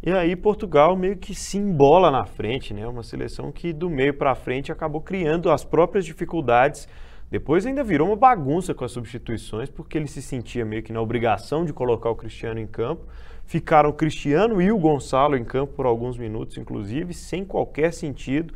E 0.05 0.11
aí 0.11 0.35
Portugal 0.35 0.97
meio 0.97 1.15
que 1.15 1.33
se 1.33 1.57
embola 1.57 2.11
na 2.11 2.25
frente, 2.25 2.73
né? 2.73 2.85
Uma 2.85 3.03
seleção 3.03 3.53
que 3.53 3.71
do 3.71 3.89
meio 3.89 4.13
para 4.13 4.35
frente 4.35 4.69
acabou 4.69 4.99
criando 4.99 5.49
as 5.49 5.63
próprias 5.63 6.03
dificuldades. 6.03 6.89
Depois 7.31 7.65
ainda 7.65 7.85
virou 7.85 8.09
uma 8.09 8.17
bagunça 8.17 8.73
com 8.73 8.83
as 8.83 8.91
substituições, 8.91 9.69
porque 9.69 9.97
ele 9.97 10.07
se 10.07 10.21
sentia 10.21 10.65
meio 10.65 10.83
que 10.83 10.91
na 10.91 10.99
obrigação 10.99 11.63
de 11.63 11.71
colocar 11.71 12.09
o 12.09 12.17
Cristiano 12.17 12.59
em 12.59 12.67
campo. 12.67 13.07
Ficaram 13.45 13.91
o 13.91 13.93
Cristiano 13.93 14.61
e 14.61 14.69
o 14.73 14.77
Gonçalo 14.77 15.37
em 15.37 15.45
campo 15.45 15.71
por 15.71 15.85
alguns 15.85 16.17
minutos, 16.17 16.57
inclusive, 16.57 17.13
sem 17.13 17.45
qualquer 17.45 17.93
sentido. 17.93 18.53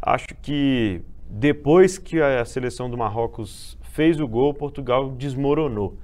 Acho 0.00 0.28
que 0.40 1.02
depois 1.28 1.98
que 1.98 2.22
a 2.22 2.44
seleção 2.44 2.88
do 2.88 2.96
Marrocos 2.96 3.76
fez 3.82 4.20
o 4.20 4.28
gol, 4.28 4.54
Portugal 4.54 5.10
desmoronou. 5.10 5.98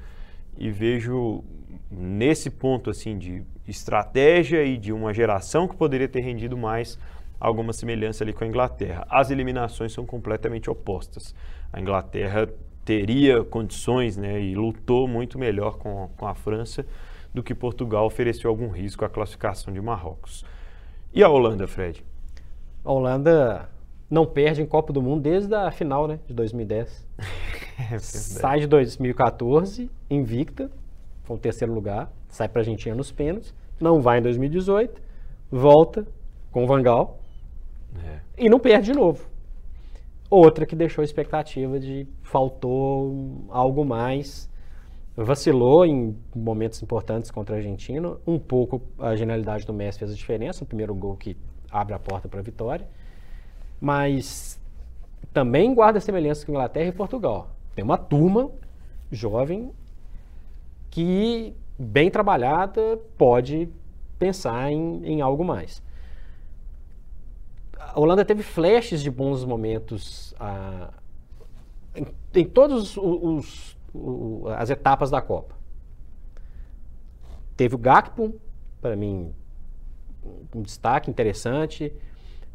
E 0.59 0.73
vejo 0.73 1.45
nesse 1.89 2.51
ponto 2.51 2.91
assim 2.91 3.17
de 3.17 3.45
estratégia 3.67 4.65
e 4.65 4.77
de 4.77 4.93
uma 4.93 5.13
geração 5.13 5.67
que 5.67 5.77
poderia 5.77 6.09
ter 6.09 6.21
rendido 6.21 6.57
mais 6.57 6.99
alguma 7.39 7.73
semelhança 7.73 8.25
ali 8.25 8.33
com 8.33 8.45
a 8.45 8.47
Inglaterra. 8.47 9.07
As 9.11 9.31
eliminações 9.31 9.93
são 9.93 10.07
completamente 10.07 10.71
opostas. 10.71 11.35
A 11.73 11.81
Inglaterra 11.81 12.49
teria 12.85 13.43
condições 13.45 14.17
né, 14.17 14.41
e 14.41 14.55
lutou 14.55 15.09
muito 15.09 15.39
melhor 15.39 15.77
com, 15.77 16.09
com 16.17 16.27
a 16.27 16.35
França 16.35 16.87
do 17.35 17.43
que 17.43 17.55
Portugal 17.55 18.07
ofereceu 18.07 18.49
algum 18.49 18.69
risco 18.69 19.05
à 19.05 19.09
classificação 19.09 19.73
de 19.73 19.81
Marrocos. 19.81 20.45
E 21.13 21.23
a 21.23 21.29
Holanda, 21.29 21.67
Fred? 21.67 22.05
A 22.85 22.93
Holanda 22.93 23.69
não 24.09 24.25
perde 24.25 24.63
em 24.63 24.67
Copa 24.67 24.93
do 24.93 25.03
Mundo 25.03 25.23
desde 25.23 25.55
a 25.55 25.71
final 25.71 26.07
né, 26.07 26.21
de 26.27 26.33
2010. 26.33 27.07
é 27.93 27.99
Sai 27.99 28.61
de 28.61 28.67
2014, 28.67 29.91
invicta, 30.09 30.71
foi 31.27 31.37
o 31.37 31.39
terceiro 31.41 31.75
lugar, 31.75 32.11
sai 32.29 32.49
para 32.49 32.61
a 32.61 32.63
Argentina 32.63 32.95
nos 32.95 33.11
pênaltis, 33.11 33.53
não 33.81 34.01
vai 34.01 34.21
em 34.21 34.23
2018, 34.23 35.03
volta 35.51 36.07
com 36.53 36.65
o 36.65 36.67
Vangal 36.67 37.19
é. 38.05 38.21
e 38.39 38.49
não 38.49 38.61
perde 38.61 38.93
de 38.93 38.99
novo. 38.99 39.29
Outra 40.31 40.65
que 40.65 40.77
deixou 40.77 41.03
a 41.03 41.05
expectativa 41.05 41.79
de 41.81 42.07
faltou 42.23 43.45
algo 43.49 43.85
mais, 43.85 44.49
vacilou 45.17 45.85
em 45.85 46.17
momentos 46.35 46.81
importantes 46.83 47.31
contra 47.31 47.57
a 47.57 47.59
Argentina, 47.59 48.17
um 48.25 48.39
pouco 48.39 48.81
a 48.99 49.17
genialidade 49.17 49.67
do 49.67 49.73
Messi 49.73 49.99
fez 49.99 50.13
a 50.13 50.15
diferença, 50.15 50.63
o 50.63 50.67
primeiro 50.67 50.95
gol 50.95 51.17
que 51.17 51.37
abre 51.71 51.95
a 51.95 51.99
porta 51.99 52.29
para 52.29 52.39
a 52.39 52.43
vitória, 52.43 52.87
mas 53.81 54.61
também 55.33 55.75
guarda 55.75 55.99
semelhança 55.99 56.47
com 56.47 56.53
Inglaterra 56.53 56.89
e 56.89 56.93
Portugal. 56.93 57.51
Tem 57.75 57.85
uma 57.85 57.99
turma 57.99 58.51
jovem 59.11 59.73
que, 60.97 61.55
bem 61.79 62.11
trabalhada, 62.11 62.99
pode 63.19 63.69
pensar 64.19 64.73
em, 64.73 65.05
em 65.05 65.21
algo 65.21 65.45
mais. 65.45 65.83
A 67.79 68.01
Holanda 68.01 68.25
teve 68.25 68.43
flashes 68.43 69.03
de 69.03 69.11
bons 69.11 69.45
momentos 69.45 70.35
ah, 70.41 70.89
em, 71.95 72.07
em 72.35 72.47
todas 72.47 72.97
as 74.57 74.71
etapas 74.71 75.11
da 75.11 75.21
Copa. 75.21 75.55
Teve 77.59 77.75
o 77.75 77.79
Gakpo, 77.79 78.35
para 78.81 78.97
mim, 78.97 79.35
um 80.55 80.63
destaque 80.63 81.11
interessante. 81.11 81.93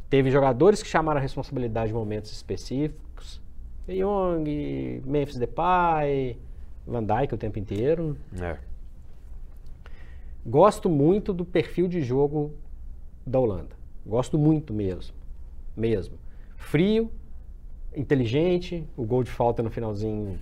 Teve 0.10 0.32
jogadores 0.32 0.82
que 0.82 0.90
chamaram 0.90 1.20
a 1.20 1.22
responsabilidade 1.22 1.92
em 1.92 1.94
momentos 1.94 2.32
específicos. 2.32 3.40
Young, 3.88 5.04
Memphis 5.06 5.38
Depay, 5.38 6.40
Van 6.86 7.04
Dijk 7.04 7.34
o 7.34 7.38
tempo 7.38 7.60
inteiro. 7.60 8.18
É. 8.40 8.58
Gosto 10.46 10.90
muito 10.90 11.34
do 11.34 11.46
perfil 11.46 11.88
de 11.88 12.02
jogo 12.02 12.54
da 13.26 13.40
Holanda. 13.40 13.76
Gosto 14.06 14.38
muito 14.38 14.74
mesmo. 14.74 15.14
Mesmo. 15.76 16.18
Frio, 16.58 17.12
inteligente, 17.96 18.88
o 18.98 19.04
gol 19.04 19.24
de 19.24 19.32
falta 19.32 19.62
no 19.62 19.70
finalzinho 19.70 20.40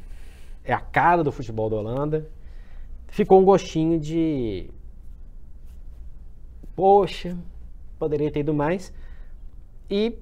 é 0.63 0.73
a 0.73 0.79
cara 0.79 1.23
do 1.23 1.31
futebol 1.31 1.69
da 1.69 1.75
Holanda. 1.75 2.29
Ficou 3.07 3.41
um 3.41 3.45
gostinho 3.45 3.99
de. 3.99 4.69
Poxa, 6.75 7.37
poderia 7.97 8.31
ter 8.31 8.41
ido 8.41 8.53
mais. 8.53 8.93
E 9.89 10.17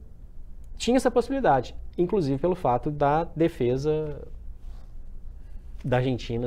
tinha 0.78 0.97
essa 0.97 1.11
possibilidade, 1.11 1.76
inclusive 1.97 2.39
pelo 2.39 2.55
fato 2.55 2.89
da 2.89 3.26
defesa 3.26 4.28
da 5.88 5.97
Argentina 5.97 6.45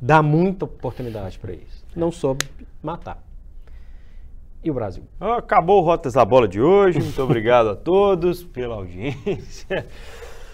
dá 0.00 0.22
muita 0.22 0.64
oportunidade 0.64 1.38
para 1.38 1.52
isso. 1.52 1.84
Não 1.94 2.10
soube 2.10 2.46
matar. 2.82 3.22
E 4.62 4.70
o 4.70 4.74
Brasil? 4.74 5.04
Acabou 5.20 5.80
o 5.80 5.84
Rotas 5.84 6.14
da 6.14 6.24
Bola 6.24 6.48
de 6.48 6.60
hoje. 6.60 6.98
Muito 6.98 7.22
obrigado 7.22 7.70
a 7.70 7.76
todos 7.76 8.42
pela 8.42 8.74
audiência. 8.74 9.86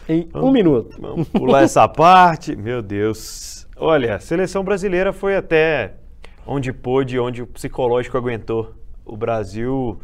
Em 0.07 0.29
um 0.35 0.53
minuto. 0.53 1.01
Vamos 1.01 1.29
pular 1.29 1.63
essa 1.63 1.89
parte. 1.89 2.55
Meu 2.55 2.83
Deus. 2.83 3.67
Olha, 3.77 4.17
a 4.17 4.21
seleção 4.21 4.63
brasileira 4.63 5.13
foi 5.13 5.35
até 5.35 5.95
onde 6.47 6.73
pôde, 6.73 7.19
onde 7.19 7.43
o 7.43 7.47
psicológico 7.47 8.19
aguentou. 8.19 8.75
O 9.05 9.17
Brasil, 9.17 9.99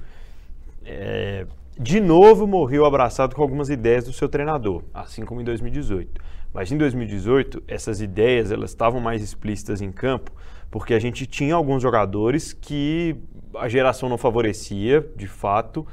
é, 0.85 1.47
de 1.79 2.01
novo, 2.01 2.47
morreu 2.47 2.87
abraçado 2.87 3.37
com 3.37 3.43
algumas 3.43 3.69
ideias 3.69 4.05
do 4.05 4.13
seu 4.13 4.29
treinador, 4.29 4.83
assim 4.95 5.25
como 5.25 5.43
em 5.43 5.45
2018. 5.45 6.30
Mas 6.53 6.73
em 6.73 6.77
2018, 6.77 7.63
essas 7.69 8.01
ideias 8.01 8.51
elas 8.51 8.71
estavam 8.71 9.01
mais 9.01 9.23
explícitas 9.23 9.81
em 9.81 9.93
campo, 9.93 10.33
porque 10.71 10.95
a 10.95 10.99
gente 10.99 11.27
tinha 11.27 11.55
alguns 11.55 11.83
jogadores 11.83 12.53
que 12.53 13.17
a 13.55 13.69
geração 13.69 14.09
não 14.09 14.19
favorecia, 14.19 15.07
de 15.17 15.27
fato, 15.27 15.87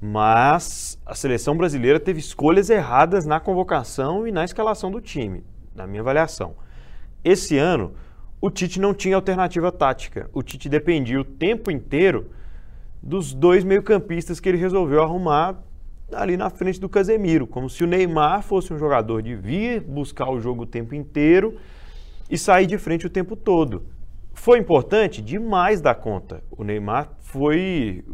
mas 0.00 0.98
a 1.06 1.14
seleção 1.14 1.56
brasileira 1.56 1.98
teve 1.98 2.20
escolhas 2.20 2.68
erradas 2.68 3.24
na 3.24 3.40
convocação 3.40 4.26
e 4.26 4.32
na 4.32 4.44
escalação 4.44 4.90
do 4.90 5.00
time, 5.00 5.42
na 5.74 5.86
minha 5.86 6.02
avaliação. 6.02 6.54
Esse 7.22 7.56
ano, 7.56 7.94
o 8.40 8.50
Tite 8.50 8.78
não 8.78 8.92
tinha 8.92 9.16
alternativa 9.16 9.72
tática. 9.72 10.28
O 10.34 10.42
Tite 10.42 10.68
dependia 10.68 11.18
o 11.18 11.24
tempo 11.24 11.70
inteiro 11.70 12.30
dos 13.02 13.32
dois 13.32 13.64
meio-campistas 13.64 14.38
que 14.38 14.48
ele 14.48 14.58
resolveu 14.58 15.02
arrumar 15.02 15.62
ali 16.12 16.36
na 16.36 16.50
frente 16.50 16.80
do 16.80 16.88
Casemiro, 16.88 17.46
como 17.46 17.68
se 17.68 17.82
o 17.82 17.86
Neymar 17.86 18.42
fosse 18.42 18.72
um 18.72 18.78
jogador 18.78 19.22
de 19.22 19.34
vir 19.34 19.80
buscar 19.80 20.30
o 20.30 20.40
jogo 20.40 20.62
o 20.62 20.66
tempo 20.66 20.94
inteiro 20.94 21.58
e 22.30 22.38
sair 22.38 22.66
de 22.66 22.78
frente 22.78 23.06
o 23.06 23.10
tempo 23.10 23.36
todo. 23.36 23.84
Foi 24.32 24.58
importante 24.58 25.22
demais 25.22 25.80
da 25.80 25.94
conta. 25.94 26.42
O 26.50 26.64
Neymar 26.64 27.10
foi 27.20 28.04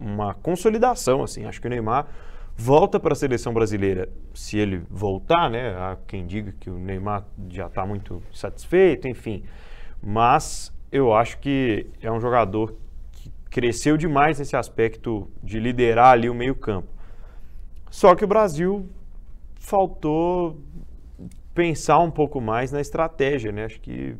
uma 0.00 0.34
consolidação, 0.34 1.22
assim. 1.22 1.44
Acho 1.44 1.60
que 1.60 1.66
o 1.66 1.70
Neymar 1.70 2.06
volta 2.56 2.98
para 2.98 3.12
a 3.12 3.16
seleção 3.16 3.52
brasileira, 3.52 4.08
se 4.32 4.58
ele 4.58 4.82
voltar, 4.90 5.50
né? 5.50 5.74
Há 5.76 5.98
quem 6.06 6.26
diga 6.26 6.52
que 6.58 6.70
o 6.70 6.78
Neymar 6.78 7.24
já 7.50 7.66
está 7.66 7.84
muito 7.84 8.22
satisfeito, 8.32 9.06
enfim. 9.06 9.44
Mas 10.02 10.72
eu 10.90 11.12
acho 11.12 11.38
que 11.38 11.86
é 12.00 12.10
um 12.10 12.20
jogador 12.20 12.74
que 13.12 13.30
cresceu 13.50 13.96
demais 13.96 14.38
nesse 14.38 14.56
aspecto 14.56 15.30
de 15.42 15.60
liderar 15.60 16.12
ali 16.12 16.30
o 16.30 16.34
meio-campo. 16.34 16.95
Só 17.90 18.14
que 18.14 18.24
o 18.24 18.28
Brasil 18.28 18.88
faltou 19.54 20.60
pensar 21.54 21.98
um 22.00 22.10
pouco 22.10 22.40
mais 22.40 22.70
na 22.70 22.80
estratégia, 22.80 23.50
né? 23.50 23.64
Acho 23.64 23.80
que 23.80 24.14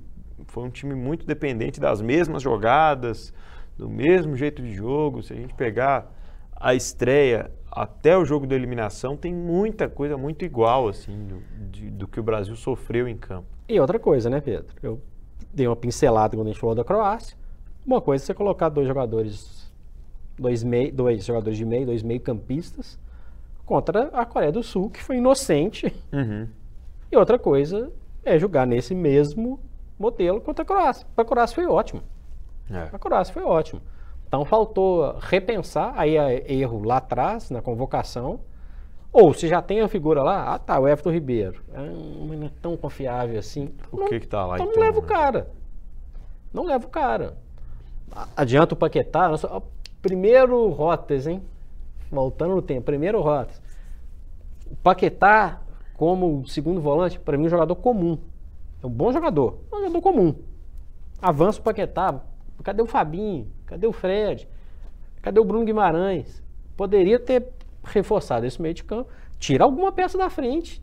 foi 0.46 0.64
um 0.64 0.70
time 0.70 0.94
muito 0.94 1.26
dependente 1.26 1.78
das 1.78 2.00
mesmas 2.00 2.42
jogadas, 2.42 3.32
do 3.76 3.88
mesmo 3.88 4.36
jeito 4.36 4.62
de 4.62 4.72
jogo. 4.72 5.22
Se 5.22 5.32
a 5.32 5.36
gente 5.36 5.54
pegar 5.54 6.10
a 6.54 6.74
estreia 6.74 7.50
até 7.70 8.16
o 8.16 8.24
jogo 8.24 8.46
da 8.46 8.54
eliminação, 8.54 9.16
tem 9.16 9.34
muita 9.34 9.88
coisa 9.88 10.16
muito 10.16 10.44
igual, 10.44 10.88
assim, 10.88 11.26
do, 11.26 11.42
de, 11.70 11.90
do 11.90 12.08
que 12.08 12.18
o 12.18 12.22
Brasil 12.22 12.56
sofreu 12.56 13.06
em 13.06 13.16
campo. 13.16 13.46
E 13.68 13.78
outra 13.78 13.98
coisa, 13.98 14.30
né, 14.30 14.40
Pedro? 14.40 14.74
Eu 14.82 15.00
dei 15.52 15.66
uma 15.66 15.76
pincelada 15.76 16.36
quando 16.36 16.46
a 16.46 16.50
gente 16.50 16.60
falou 16.60 16.74
da 16.74 16.84
Croácia. 16.84 17.36
Uma 17.84 18.00
coisa 18.00 18.24
é 18.24 18.26
você 18.26 18.34
colocar 18.34 18.68
dois 18.70 18.88
jogadores, 18.88 19.70
dois, 20.38 20.64
mei, 20.64 20.90
dois 20.90 21.24
jogadores 21.24 21.58
de 21.58 21.64
meio, 21.64 21.86
dois 21.86 22.02
meio 22.02 22.20
campistas, 22.20 22.98
contra 23.66 24.08
a 24.12 24.24
Coreia 24.24 24.52
do 24.52 24.62
Sul, 24.62 24.88
que 24.88 25.02
foi 25.02 25.16
inocente. 25.16 25.92
Uhum. 26.12 26.48
E 27.10 27.16
outra 27.16 27.38
coisa 27.38 27.92
é 28.24 28.38
jogar 28.38 28.66
nesse 28.66 28.94
mesmo 28.94 29.60
modelo 29.98 30.40
contra 30.40 30.62
a 30.62 30.66
Croácia. 30.66 31.06
Para 31.14 31.22
a 31.22 31.26
Croácia 31.26 31.54
foi 31.54 31.66
ótimo. 31.66 32.02
É. 32.70 32.88
A 32.92 32.98
Croácia 32.98 33.34
foi 33.34 33.42
ótimo. 33.42 33.82
Então 34.26 34.44
faltou 34.44 35.16
repensar, 35.20 35.92
aí 35.96 36.16
é 36.16 36.52
erro 36.52 36.82
lá 36.84 36.98
atrás, 36.98 37.50
na 37.50 37.60
convocação. 37.60 38.40
Ou 39.12 39.32
se 39.32 39.48
já 39.48 39.62
tem 39.62 39.80
a 39.80 39.88
figura 39.88 40.22
lá, 40.22 40.54
ah 40.54 40.58
tá, 40.58 40.78
o 40.78 40.86
Everton 40.86 41.10
Ribeiro. 41.10 41.62
Ah, 41.74 41.86
mas 42.28 42.38
não 42.38 42.46
é 42.46 42.50
tão 42.60 42.76
confiável 42.76 43.38
assim. 43.38 43.68
Por 43.90 44.00
não, 44.00 44.08
que 44.08 44.20
que 44.20 44.28
tá 44.28 44.44
lá 44.44 44.56
então? 44.56 44.66
então, 44.66 44.80
não 44.80 44.86
leva 44.86 44.98
o 44.98 45.02
cara. 45.02 45.50
Não 46.52 46.64
leva 46.64 46.86
o 46.86 46.90
cara. 46.90 47.36
Adianta 48.36 48.74
o 48.74 48.76
Paquetá. 48.76 49.28
nossa, 49.28 49.62
primeiro 50.02 50.68
Rotas, 50.68 51.26
hein? 51.26 51.42
Voltando 52.10 52.54
no 52.54 52.62
tempo, 52.62 52.82
primeiro 52.82 53.20
Rotas. 53.20 53.60
O 54.70 54.76
Paquetá, 54.76 55.60
como 55.94 56.46
segundo 56.46 56.80
volante, 56.80 57.18
para 57.18 57.36
mim 57.36 57.44
é 57.44 57.46
um 57.46 57.50
jogador 57.50 57.76
comum. 57.76 58.18
É 58.82 58.86
um 58.86 58.90
bom 58.90 59.12
jogador, 59.12 59.58
um 59.72 59.78
jogador 59.78 60.00
comum. 60.00 60.34
Avança 61.20 61.60
o 61.60 61.62
Paquetá. 61.62 62.20
Cadê 62.62 62.82
o 62.82 62.86
Fabinho? 62.86 63.48
Cadê 63.66 63.86
o 63.86 63.92
Fred? 63.92 64.48
Cadê 65.22 65.38
o 65.38 65.44
Bruno 65.44 65.64
Guimarães? 65.64 66.42
Poderia 66.76 67.18
ter 67.18 67.48
reforçado 67.84 68.46
esse 68.46 68.60
meio 68.60 68.74
de 68.74 68.84
campo. 68.84 69.10
Tira 69.38 69.64
alguma 69.64 69.92
peça 69.92 70.16
da 70.18 70.28
frente. 70.30 70.82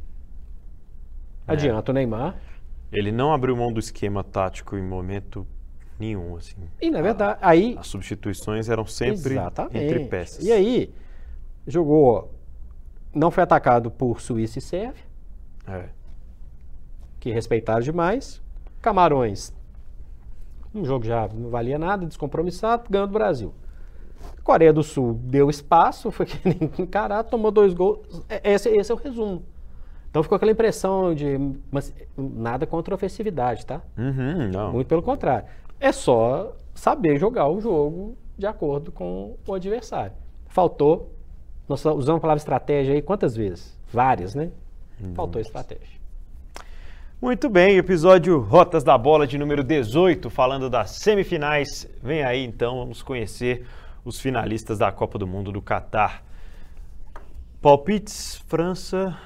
Adianta 1.47 1.91
o 1.91 1.93
Neymar. 1.93 2.37
Ele 2.91 3.11
não 3.11 3.33
abriu 3.33 3.55
mão 3.55 3.71
do 3.73 3.79
esquema 3.79 4.23
tático 4.23 4.77
em 4.77 4.83
momento 4.83 5.45
nenhum, 5.99 6.35
assim. 6.35 6.57
E 6.81 6.89
na 6.89 7.01
verdade, 7.01 7.39
aí 7.41 7.75
As 7.77 7.87
substituições 7.87 8.69
eram 8.69 8.85
sempre 8.85 9.33
Exatamente. 9.33 9.77
entre 9.77 10.05
peças. 10.05 10.43
E 10.43 10.51
aí, 10.51 10.93
jogou. 11.67 12.31
Não 13.13 13.29
foi 13.29 13.43
atacado 13.43 13.91
por 13.91 14.19
Suíça 14.21 14.59
e 14.59 14.61
Sérvia, 14.61 15.03
É. 15.67 15.85
que 17.19 17.31
respeitaram 17.31 17.81
demais. 17.81 18.41
Camarões, 18.81 19.53
um 20.73 20.83
jogo 20.83 21.05
já 21.05 21.27
não 21.33 21.49
valia 21.49 21.77
nada, 21.79 22.05
descompromissado, 22.05 22.83
ganhou 22.89 23.07
do 23.07 23.13
Brasil. 23.13 23.53
Coreia 24.43 24.73
do 24.73 24.83
Sul 24.83 25.13
deu 25.23 25.49
espaço, 25.49 26.09
foi 26.11 26.25
que 26.25 26.39
nem 26.43 26.57
encarar, 26.79 27.23
tomou 27.23 27.51
dois 27.51 27.73
gols. 27.73 28.21
É- 28.27 28.53
Esse, 28.53 28.69
esse 28.69 28.91
é 28.91 28.95
o 28.95 28.97
resumo. 28.97 29.43
Então 30.09 30.21
ficou 30.21 30.35
aquela 30.35 30.51
impressão 30.51 31.13
de. 31.15 31.37
Mas 31.71 31.93
nada 32.17 32.67
contra 32.67 32.93
a 32.93 32.95
ofensividade, 32.95 33.65
tá? 33.65 33.81
Uhum, 33.97 34.49
não. 34.51 34.73
Muito 34.73 34.87
pelo 34.87 35.01
contrário. 35.01 35.47
É 35.79 35.91
só 35.91 36.55
saber 36.75 37.17
jogar 37.17 37.47
o 37.49 37.59
jogo 37.59 38.15
de 38.37 38.45
acordo 38.45 38.91
com 38.91 39.35
o 39.47 39.53
adversário. 39.53 40.13
Faltou, 40.47 41.11
nós 41.67 41.83
usamos 41.85 42.17
a 42.17 42.21
palavra 42.21 42.39
estratégia 42.39 42.93
aí 42.93 43.01
quantas 43.01 43.35
vezes? 43.35 43.77
Várias, 43.91 44.35
né? 44.35 44.51
Faltou 45.15 45.41
estratégia. 45.41 46.01
Muito 47.21 47.49
bem, 47.49 47.77
episódio 47.77 48.39
Rotas 48.39 48.83
da 48.83 48.97
Bola 48.97 49.25
de 49.25 49.37
número 49.37 49.63
18, 49.63 50.29
falando 50.29 50.69
das 50.69 50.91
semifinais. 50.91 51.87
Vem 52.01 52.23
aí 52.23 52.43
então, 52.43 52.79
vamos 52.79 53.01
conhecer 53.01 53.65
os 54.03 54.19
finalistas 54.19 54.77
da 54.77 54.91
Copa 54.91 55.17
do 55.17 55.25
Mundo 55.25 55.51
do 55.51 55.61
Catar. 55.61 56.23
Palpites, 57.61 58.43
França 58.47 59.17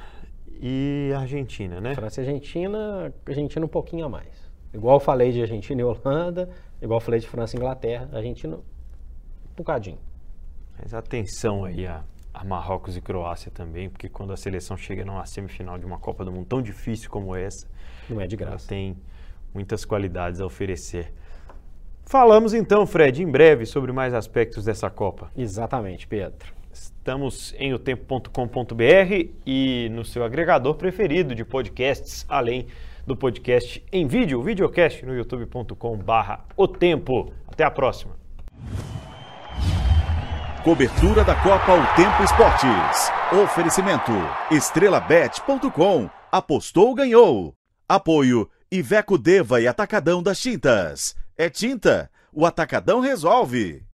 e 0.61 1.11
Argentina, 1.15 1.81
né? 1.81 1.95
França 1.95 2.21
e 2.21 2.25
Argentina, 2.25 3.11
Argentina 3.25 3.65
um 3.65 3.69
pouquinho 3.69 4.05
a 4.05 4.09
mais. 4.09 4.47
Igual 4.71 4.99
falei 4.99 5.31
de 5.31 5.41
Argentina 5.41 5.81
e 5.81 5.83
Holanda, 5.83 6.49
igual 6.79 6.99
falei 6.99 7.19
de 7.19 7.27
França 7.27 7.55
e 7.55 7.57
Inglaterra, 7.57 8.07
Argentina 8.13 8.57
um 8.57 8.61
bocadinho. 9.55 9.97
Mas 10.79 10.93
atenção 10.93 11.65
aí 11.65 11.87
a, 11.87 12.03
a 12.39 12.43
Marrocos 12.43 12.95
e 12.95 13.01
Croácia 13.01 13.51
também, 13.51 13.89
porque 13.89 14.07
quando 14.07 14.31
a 14.33 14.37
seleção 14.37 14.77
chega 14.77 15.03
numa 15.03 15.25
semifinal 15.25 15.77
de 15.77 15.85
uma 15.85 15.97
Copa 15.97 16.23
do 16.23 16.31
Mundo 16.31 16.45
tão 16.45 16.61
difícil 16.61 17.09
como 17.09 17.35
essa, 17.35 17.67
Não 18.09 18.21
é 18.21 18.27
de 18.27 18.35
ela 18.35 18.51
graça. 18.51 18.67
tem 18.67 18.95
muitas 19.53 19.83
qualidades 19.85 20.39
a 20.39 20.45
oferecer. 20.45 21.13
Falamos 22.05 22.53
então, 22.53 22.85
Fred, 22.85 23.21
em 23.21 23.29
breve 23.29 23.65
sobre 23.65 23.91
mais 23.91 24.13
aspectos 24.13 24.65
dessa 24.65 24.89
Copa. 24.89 25.31
Exatamente, 25.35 26.07
Pedro. 26.07 26.55
Estamos 26.71 27.55
em 27.57 27.73
otempo.com.br 27.73 29.29
e 29.45 29.89
no 29.91 30.05
seu 30.05 30.23
agregador 30.23 30.75
preferido 30.75 31.33
de 31.33 31.43
podcasts, 31.43 32.25
além 32.29 32.67
do 33.05 33.15
podcast 33.15 33.83
em 33.91 34.05
vídeo, 34.05 34.39
o 34.39 34.43
videocast 34.43 35.03
no 35.05 35.15
youtube.com/barra 35.15 36.45
o 36.55 36.67
tempo. 36.67 37.33
Até 37.47 37.63
a 37.63 37.71
próxima. 37.71 38.15
Cobertura 40.67 41.23
da 41.23 41.33
Copa 41.33 41.75
O 41.75 41.95
Tempo 41.95 42.21
Esportes. 42.21 43.09
Oferecimento 43.41 44.11
estrelabet.com. 44.51 46.09
Apostou, 46.29 46.93
ganhou. 46.93 47.53
Apoio 47.87 48.49
Iveco 48.69 49.17
Deva 49.17 49.61
e 49.61 49.67
Atacadão 49.69 50.21
das 50.21 50.41
Tintas. 50.41 51.15
É 51.37 51.49
tinta, 51.49 52.11
o 52.33 52.45
Atacadão 52.45 52.99
resolve. 52.99 53.86